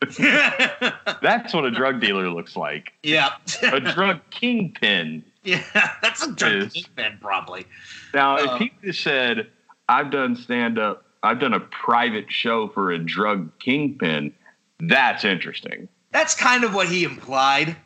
[1.23, 2.93] That's what a drug dealer looks like.
[3.03, 3.31] yeah.
[3.63, 5.25] A drug kingpin.
[5.45, 5.63] Yeah.
[6.03, 7.67] That's a drug kingpin, probably.
[8.13, 8.55] Now, Uh.
[8.55, 9.49] if he just said,
[9.89, 14.33] "I've done stand up, I've done a private show for a drug kingpin,"
[14.81, 15.89] that's interesting.
[16.13, 17.77] That's kind of what he implied.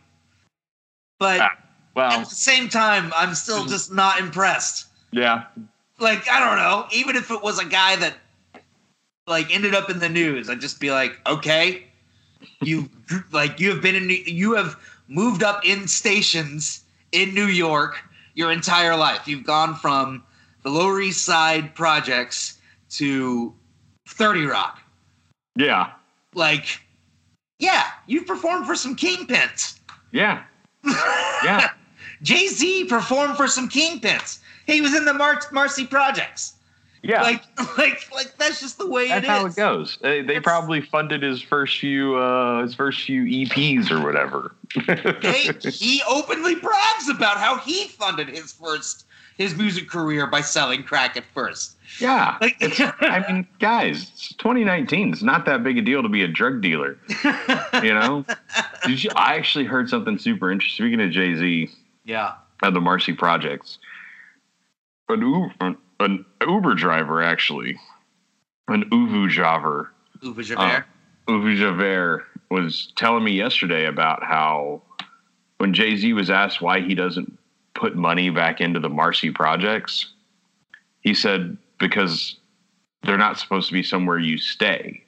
[1.18, 1.56] But Ah,
[1.94, 4.86] Well, at the same time, I'm still just not impressed.
[5.10, 5.44] yeah,
[5.98, 8.14] like I don't know, even if it was a guy that
[9.26, 11.84] like ended up in the news, I'd just be like, okay,
[12.62, 12.88] you
[13.32, 14.76] like you have been in you have
[15.08, 18.02] moved up in stations in New York
[18.34, 19.26] your entire life.
[19.26, 20.22] You've gone from
[20.62, 22.58] the Lower East Side projects
[22.90, 23.54] to
[24.08, 24.80] 30 Rock.
[25.56, 25.92] yeah,
[26.34, 26.80] Like,
[27.58, 29.78] yeah, you've performed for some kingpins.
[30.12, 30.44] yeah,
[30.84, 31.70] yeah.
[32.22, 34.40] Jay Z performed for some kingpins.
[34.66, 36.54] He was in the Mar- Marcy Projects.
[37.02, 37.42] Yeah, Like,
[37.78, 39.10] like, like that's just the way it is.
[39.10, 39.54] that's it how is.
[39.54, 39.98] it goes.
[40.02, 44.54] They, they probably funded his first few uh, his first few EPs or whatever.
[45.22, 50.82] Hey, he openly brags about how he funded his first his music career by selling
[50.82, 51.76] crack at first.
[52.00, 55.12] yeah, Like, I mean, guys, it's 2019.
[55.12, 56.98] It's not that big a deal to be a drug dealer.
[57.82, 58.24] You know?
[58.84, 59.10] Did you?
[59.14, 60.84] I actually heard something super interesting.
[60.86, 61.70] Speaking of Jay Z,
[62.04, 62.34] yeah.
[62.62, 63.78] at the Marcy Projects.
[65.08, 67.78] An Uber, an Uber driver, actually,
[68.68, 69.92] an Uvu driver,
[70.22, 70.62] Uwe Javert.
[70.62, 74.82] Uh, Uvu Javert, was telling me yesterday about how
[75.58, 77.36] when Jay Z was asked why he doesn't
[77.74, 80.12] put money back into the Marcy Projects,
[81.00, 82.36] he said because
[83.02, 85.04] they're not supposed to be somewhere you stay.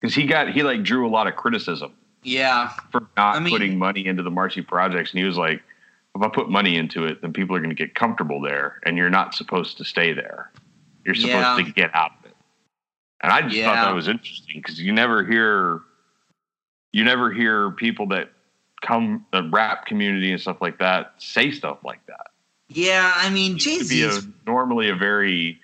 [0.00, 1.92] Because he got he like drew a lot of criticism
[2.22, 2.72] yeah.
[2.90, 5.10] for not I mean- putting money into the Marcy projects.
[5.12, 5.62] And he was like,
[6.16, 8.96] if I put money into it, then people are going to get comfortable there, and
[8.96, 10.50] you're not supposed to stay there.
[11.04, 11.64] You're supposed Yeah.
[11.64, 12.36] to get out of it.
[13.22, 15.80] And I just thought that was interesting because you never hear,
[16.92, 18.30] you never hear people that
[18.80, 22.28] come the rap community and stuff like that say stuff like that.
[22.68, 24.28] Yeah, I mean Jay It used to be a, Z.
[24.46, 25.58] normally a very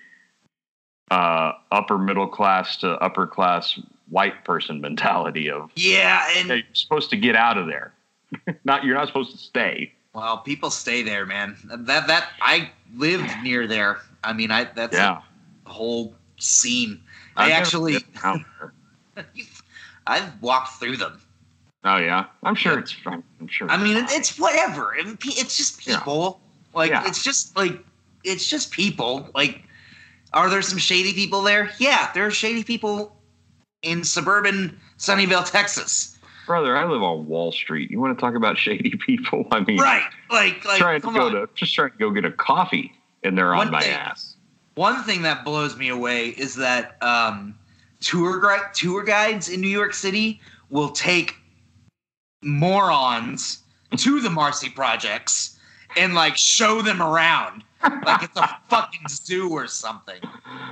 [1.11, 3.79] uh, upper middle class to upper class
[4.09, 7.93] white person mentality of Yeah, and yeah, you're supposed to get out of there.
[8.65, 9.93] not you're not supposed to stay.
[10.15, 11.57] Well, people stay there, man.
[11.65, 13.99] That that I lived near there.
[14.23, 15.21] I mean, I that's Yeah.
[15.65, 17.01] a whole scene.
[17.35, 19.25] I never actually, been out there.
[20.07, 21.21] I've walked through them.
[21.83, 22.95] Oh yeah, I'm sure it's.
[23.05, 23.69] I'm I'm sure.
[23.69, 24.95] I mean, it's whatever.
[24.95, 25.97] I It's just Yeah.
[25.97, 26.39] people.
[26.73, 27.05] Like Yeah.
[27.05, 27.83] it's just like
[28.23, 29.29] it's just people.
[29.35, 29.63] Like,
[30.33, 31.71] are there some shady people there?
[31.77, 33.15] Yeah, there are shady people
[33.83, 36.14] in suburban Sunnyvale, Texas.
[36.45, 36.77] Brother.
[36.77, 37.89] I live on Wall Street.
[37.91, 39.47] You want to talk about shady people?
[39.51, 40.03] I mean, Right?
[40.29, 41.31] Like, like trying to go on.
[41.33, 42.93] to just trying to go get a coffee,
[43.23, 44.35] and they're One on my thing- ass.
[44.75, 47.57] One thing that blows me away is that um,
[48.01, 48.41] tour
[48.73, 51.35] tour guides in New York City will take
[52.43, 53.59] morons
[53.97, 55.57] to the Marcy projects
[55.97, 57.63] and like show them around
[58.05, 60.19] like it's a fucking zoo or something.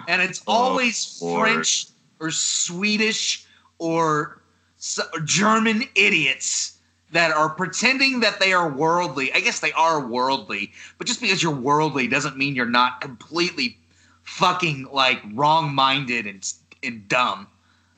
[0.08, 1.50] And it's Oh, always Lord.
[1.50, 1.88] French
[2.20, 3.46] or Swedish
[3.80, 4.42] or
[4.84, 6.78] s- German idiots
[7.12, 9.32] that are pretending that they are worldly.
[9.34, 13.78] I guess they are worldly, but just because you're worldly doesn't mean you're not completely
[14.24, 16.54] fucking like wrong-minded and
[16.84, 17.48] and dumb.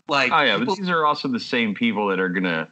[0.08, 2.68] Like Oh yeah, people- but these are also the same people that are gonna,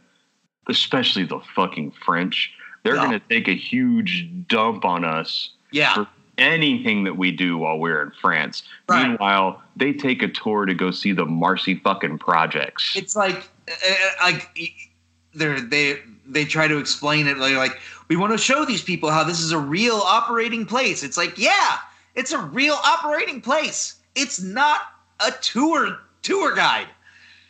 [0.68, 2.52] especially the fucking French.
[2.84, 6.08] They're gonna take a huge dump on us yeah, for
[6.38, 8.64] anything that we do while we're in France.
[8.90, 9.08] Right.
[9.08, 12.94] Meanwhile, they take a tour to go see the Marcy fucking projects.
[12.96, 13.50] it's like
[14.22, 14.54] like
[15.34, 19.10] they they they try to explain it like, like we want to show these people
[19.12, 21.04] how this is a real operating place.
[21.04, 21.78] It's like yeah
[22.16, 23.96] it's a real operating place.
[24.16, 24.82] It's not
[25.26, 26.88] a tour tour guide.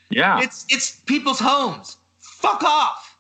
[0.10, 1.98] Yeah, it's it's people's homes.
[2.20, 3.18] Fuck off.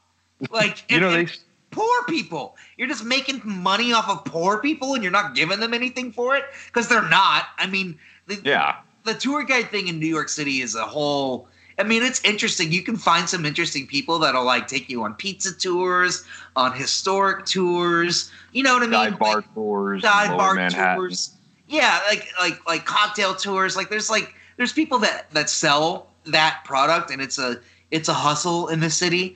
[0.51, 1.27] Like you and- know they.
[1.71, 2.55] poor people.
[2.77, 6.35] You're just making money off of poor people and you're not giving them anything for
[6.35, 6.43] it?
[6.67, 7.45] Because they're not.
[7.57, 8.75] I mean the, Yeah,
[9.05, 11.47] the tour guide thing in New York City is a whole.
[11.78, 12.71] I mean, it's interesting.
[12.71, 16.24] You can find some interesting people that'll like take you on pizza tours,
[16.55, 18.32] on historic tours.
[18.51, 18.91] You know what I mean?
[18.91, 20.95] dive bar Like, tours, dive bar Manhattan.
[20.97, 21.32] tours.
[21.67, 23.76] Yeah, like like like cocktail tours.
[23.76, 27.59] Like there's like there's people that that sell that product, and it's a
[27.91, 29.36] it's a hustle in the city.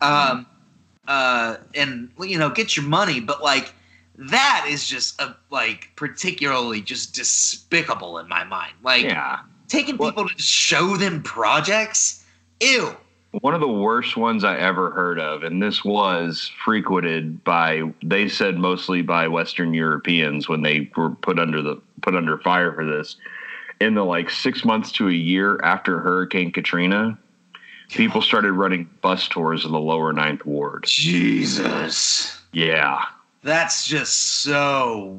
[0.00, 0.46] Um,
[1.06, 3.72] uh, and you know, get your money, but like
[4.16, 8.74] that is just a like particularly just despicable in my mind.
[8.82, 12.24] Like Yeah, taking Well- people to show them projects.
[12.60, 12.96] Ew.
[13.42, 18.26] One of the worst ones I ever heard of, and this was frequented by they
[18.26, 22.86] said mostly by Western Europeans when they were put under the put under fire for
[22.86, 23.16] this.
[23.80, 27.18] In the like six months to a year after Hurricane Katrina,
[27.90, 30.84] people started running bus tours in the lower ninth ward.
[30.86, 32.40] Jesus.
[32.52, 33.04] Yeah.
[33.42, 35.18] That's just so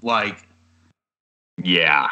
[0.00, 0.46] like
[1.62, 2.10] Yeah.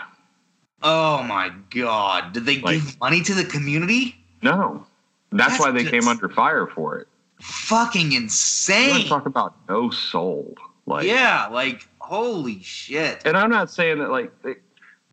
[0.83, 2.33] Oh my god.
[2.33, 4.17] Did they Like- give money to the community?
[4.43, 4.87] No.
[5.33, 7.09] That's, That's why they came under fire for it.
[7.41, 9.07] Fucking insane.
[9.07, 10.55] talk about no soul.
[10.87, 13.23] Like yeah, like holy shit.
[13.25, 14.55] and I'm not saying that like they-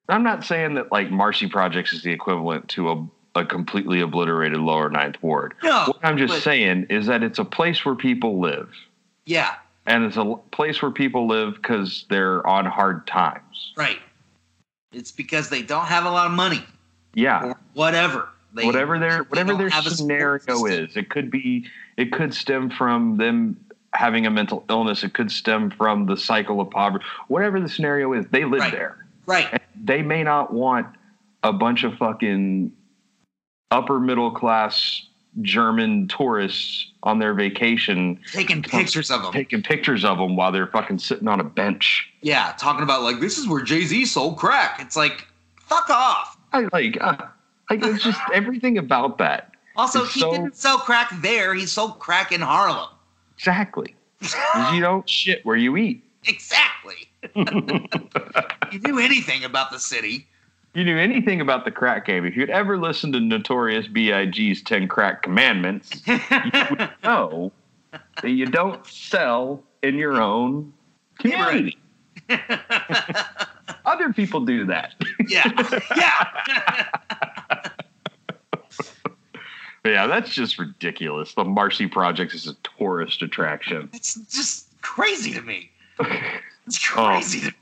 [0.10, 3.08] I'm not saying that like Marcy Projects is the equivalent to a,
[3.40, 5.56] a completely obliterated lower ninth ward.
[5.64, 5.86] No.
[5.88, 8.70] What I'm just but- saying is that it's a place where people live,
[9.26, 9.56] Yeah,
[9.88, 13.74] and it's a place where people live because they're on hard times.
[13.76, 13.98] right.
[14.94, 16.64] It's because they don't have a lot of money
[17.14, 18.30] Yeah, or whatever.
[18.54, 21.66] They, whatever their whatever their have a support scenario is, it could be
[21.98, 23.58] it could stem from them
[23.94, 25.04] having a mental illness.
[25.04, 27.04] It could stem from the cycle of poverty.
[27.28, 28.72] Whatever the scenario is, they live Right.
[28.72, 29.06] there.
[29.26, 29.62] Right.
[29.84, 30.88] they may not want
[31.44, 32.72] a bunch of fucking
[33.72, 35.08] upper middle class
[35.42, 39.34] German tourists on their vacation Taking pictures of them.
[39.34, 42.08] taking pictures of them while they're fucking sitting on a bench.
[42.22, 44.80] Yeah, talking about like this is where Jay Z sold crack.
[44.80, 45.28] It's like,
[45.60, 46.38] fuck off.
[46.54, 47.18] I like, uh,
[47.70, 49.52] like it's just everything about that.
[49.76, 51.54] Also, he so- didn't sell crack there.
[51.56, 52.90] He sold crack in Harlem.
[53.36, 53.96] Exactly.
[54.74, 56.04] you don't shit where you eat.
[56.26, 57.10] exactly.
[57.36, 60.28] you knew anything about the city.
[60.74, 62.26] You knew anything about the crack game.
[62.26, 66.20] If you'd ever listened to Notorious B.I.G.'s 10 Crack Commandments, you
[66.72, 67.52] would know
[68.22, 70.74] that you don't sell in your own
[71.20, 71.78] community.
[73.86, 74.96] Other people do that.
[75.28, 75.52] yeah.
[75.96, 77.70] Yeah.
[79.86, 81.34] yeah, that's just ridiculous.
[81.36, 83.90] The Marcy Project is a tourist attraction.
[83.94, 85.70] it's just crazy to me.
[86.66, 87.04] It's Oh.
[87.12, 87.54] crazy to me.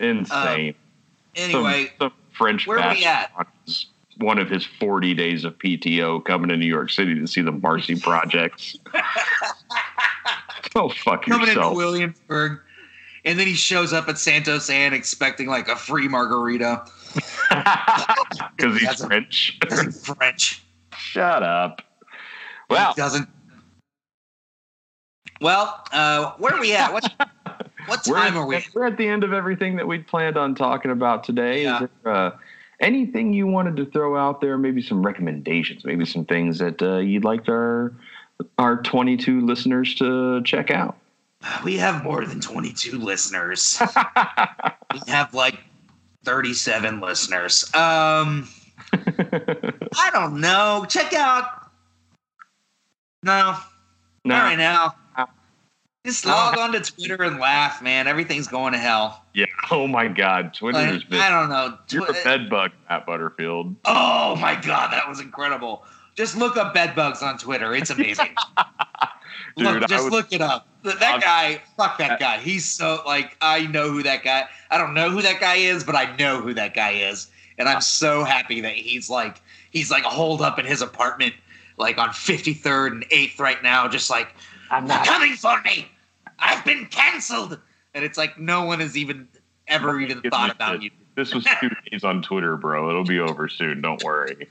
[0.00, 0.74] Oh, insane.
[0.74, 0.80] Some-
[1.38, 3.30] Anyway, some, French where are we bastard at?
[3.36, 3.86] on his-
[4.18, 7.52] one of his 40 days of PTO coming to New York City to see the
[7.52, 8.74] Marcy Projects.
[10.72, 11.76] Go fuck coming into yourself.
[11.76, 12.60] Williamsburg.
[13.26, 16.84] And then he shows up at Santos Ann expecting like a free margarita.
[18.56, 19.58] Because he's French.
[20.16, 20.62] French.
[20.96, 21.82] Shut up.
[22.70, 23.28] Well, He doesn't.
[25.42, 26.90] Well, uh, where are we at?
[26.92, 27.12] What,
[27.86, 28.56] what we're, time are we?
[28.56, 28.64] at?
[28.74, 31.62] we're at the end of everything that we'd planned on talking about today.
[31.62, 31.82] Yeah.
[31.82, 32.30] Is there uh,
[32.80, 34.58] anything you wanted to throw out there?
[34.58, 37.92] Maybe some recommendations, maybe some things that uh, you'd like our
[38.58, 40.96] our 22 listeners to check out.
[41.64, 43.80] We have more than 22 listeners.
[44.92, 45.58] we have like
[46.24, 47.64] 37 listeners.
[47.74, 48.48] Um,
[48.92, 50.84] I don't know.
[50.88, 51.70] Check out.
[53.22, 53.56] No,
[54.24, 54.94] no, not right now.
[56.06, 56.56] Just uh-huh.
[56.56, 58.06] log on to Twitter and laugh, man.
[58.06, 59.24] Everything's going to hell.
[59.34, 59.46] yeah.
[59.72, 61.20] Oh my God, Twitter Like, been.
[61.20, 61.76] I don't know.
[61.90, 63.74] You're a bed bug, Matt Butterfield.
[63.84, 65.84] Oh my god, that was incredible.
[66.14, 67.74] Just look up bed bugs on Twitter.
[67.74, 68.28] It's amazing.
[69.56, 70.68] Dude, look, just look it up.
[70.84, 72.38] Th- That guy, fuck that guy.
[72.38, 74.44] He's so like I know who that guy.
[74.70, 77.28] I don't know who that guy is, but I know who that guy is,
[77.58, 79.42] and I'm so happy that he's like
[79.72, 81.34] he's like holed up in his apartment,
[81.76, 84.28] like on 53rd and 8th right now, just like
[84.70, 85.88] I'm they're coming for me.
[86.38, 87.58] I've been canceled,
[87.94, 89.28] and it's like no one has even
[89.68, 90.90] ever even thought about you.
[91.16, 92.90] This was two days on Twitter, bro.
[92.90, 93.80] It'll be over soon.
[93.80, 94.48] Don't worry.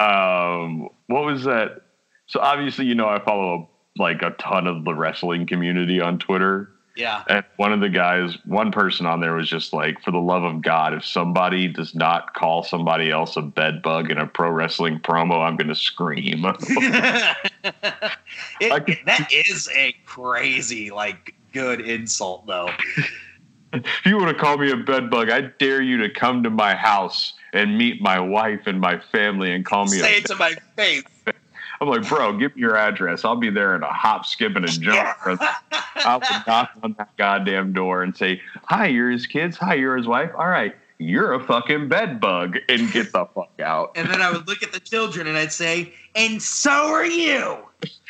[0.00, 1.82] Um, what was that?
[2.26, 6.70] So obviously, you know, I follow like a ton of the wrestling community on Twitter.
[7.00, 7.22] Yeah.
[7.28, 10.44] And one of the guys, one person on there was just like, for the love
[10.44, 14.50] of God, if somebody does not call somebody else a bed bug in a pro
[14.50, 16.44] wrestling promo, I'm going to scream.
[18.60, 22.68] It- could- that is a crazy, like, good insult, though.
[23.72, 26.50] if you want to call me a bed bug, I dare you to come to
[26.50, 30.26] my house and meet my wife and my family and call me Say a it
[30.26, 31.04] to my face.
[31.80, 33.24] I'm like, bro, give me your address.
[33.24, 35.16] I'll be there in a hop, skip, and a jump.
[35.96, 39.56] I would knock on that goddamn door and say, Hi, you're his kids.
[39.56, 40.30] Hi, you're his wife.
[40.36, 43.92] All right, you're a fucking bed bug and get the fuck out.
[43.96, 47.56] And then I would look at the children and I'd say, and so are you.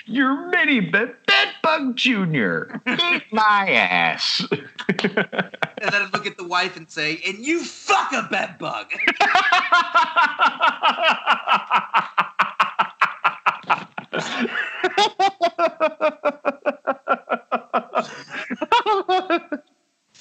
[0.06, 2.82] You're mini bed, bed bug junior.
[2.88, 4.44] Eat my ass.
[4.50, 8.92] And then I'd look at the wife and say, and you fuck a bed bug.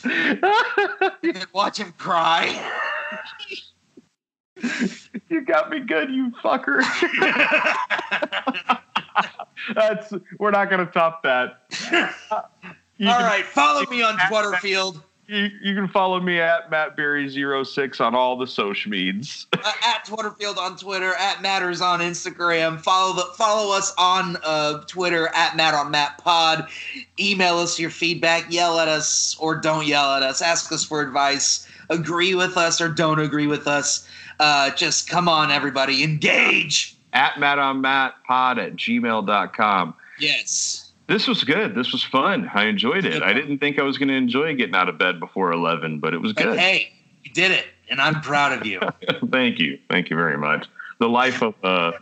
[0.04, 2.72] and watch him cry.
[5.30, 6.82] you got me good, you fucker.
[9.76, 11.62] That's we're not gonna top that.
[12.98, 18.02] You All can- right, follow me on Twitterfield You, you can follow me at mattberry06
[18.02, 19.46] on all the social medias.
[19.54, 22.80] uh, at Twitterfield on Twitter, at Matters on Instagram.
[22.82, 26.68] Follow the follow us on uh, Twitter at Matt on Matt Pod.
[27.20, 30.42] Email us your feedback, yell at us or don't yell at us.
[30.42, 31.68] Ask us for advice.
[31.90, 34.08] Agree with us or don't agree with us.
[34.40, 36.96] Uh, just come on, everybody, engage.
[37.14, 39.96] At Matt on Matt pod at gmail.com.
[40.20, 40.92] Yes.
[41.08, 41.74] This was good.
[41.74, 42.50] This was fun.
[42.54, 43.24] I enjoyed it.
[43.24, 46.14] I didn't think I was going to enjoy getting out of bed before 11, but
[46.14, 46.60] it was But good.
[46.60, 48.80] hey, you did it, and I'm proud of you.
[49.32, 49.80] Thank you.
[49.90, 50.68] Thank you very much.
[51.00, 51.94] The life of uh,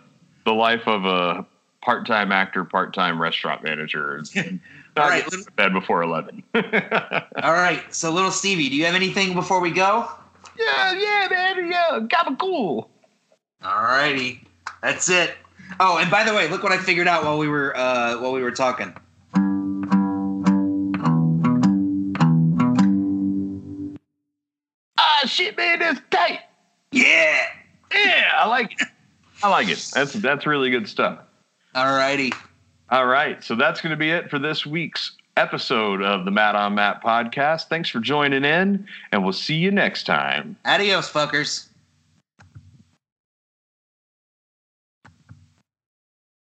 [0.45, 1.45] the life of a
[1.81, 4.21] part-time actor, part-time restaurant manager.
[4.97, 6.43] is Not All right, getting out of bed before 11.
[7.43, 10.09] All right, so little Stevie, do you have anything before we go?
[10.57, 11.71] yeah, yeah, man.
[11.71, 12.87] Yeah, gabagool.
[13.63, 14.41] All righty,
[14.81, 15.35] that's it.
[15.79, 18.31] Oh, and by the way, look what I figured out while we were uh, while
[18.31, 18.93] we were talking.
[24.97, 26.39] Ah, shit, man, that's tight.
[26.91, 27.45] Yeah.
[27.93, 28.87] Yeah, I like it.
[29.43, 29.91] I like it.
[29.93, 31.19] That's that's really good stuff.
[31.75, 32.31] All righty.
[32.89, 36.55] All right, so that's going to be it for this week's episode of the Matt
[36.55, 37.67] on Matt podcast.
[37.67, 40.55] Thanks for joining in, and we'll see you next time.
[40.65, 41.67] Adios, fuckers.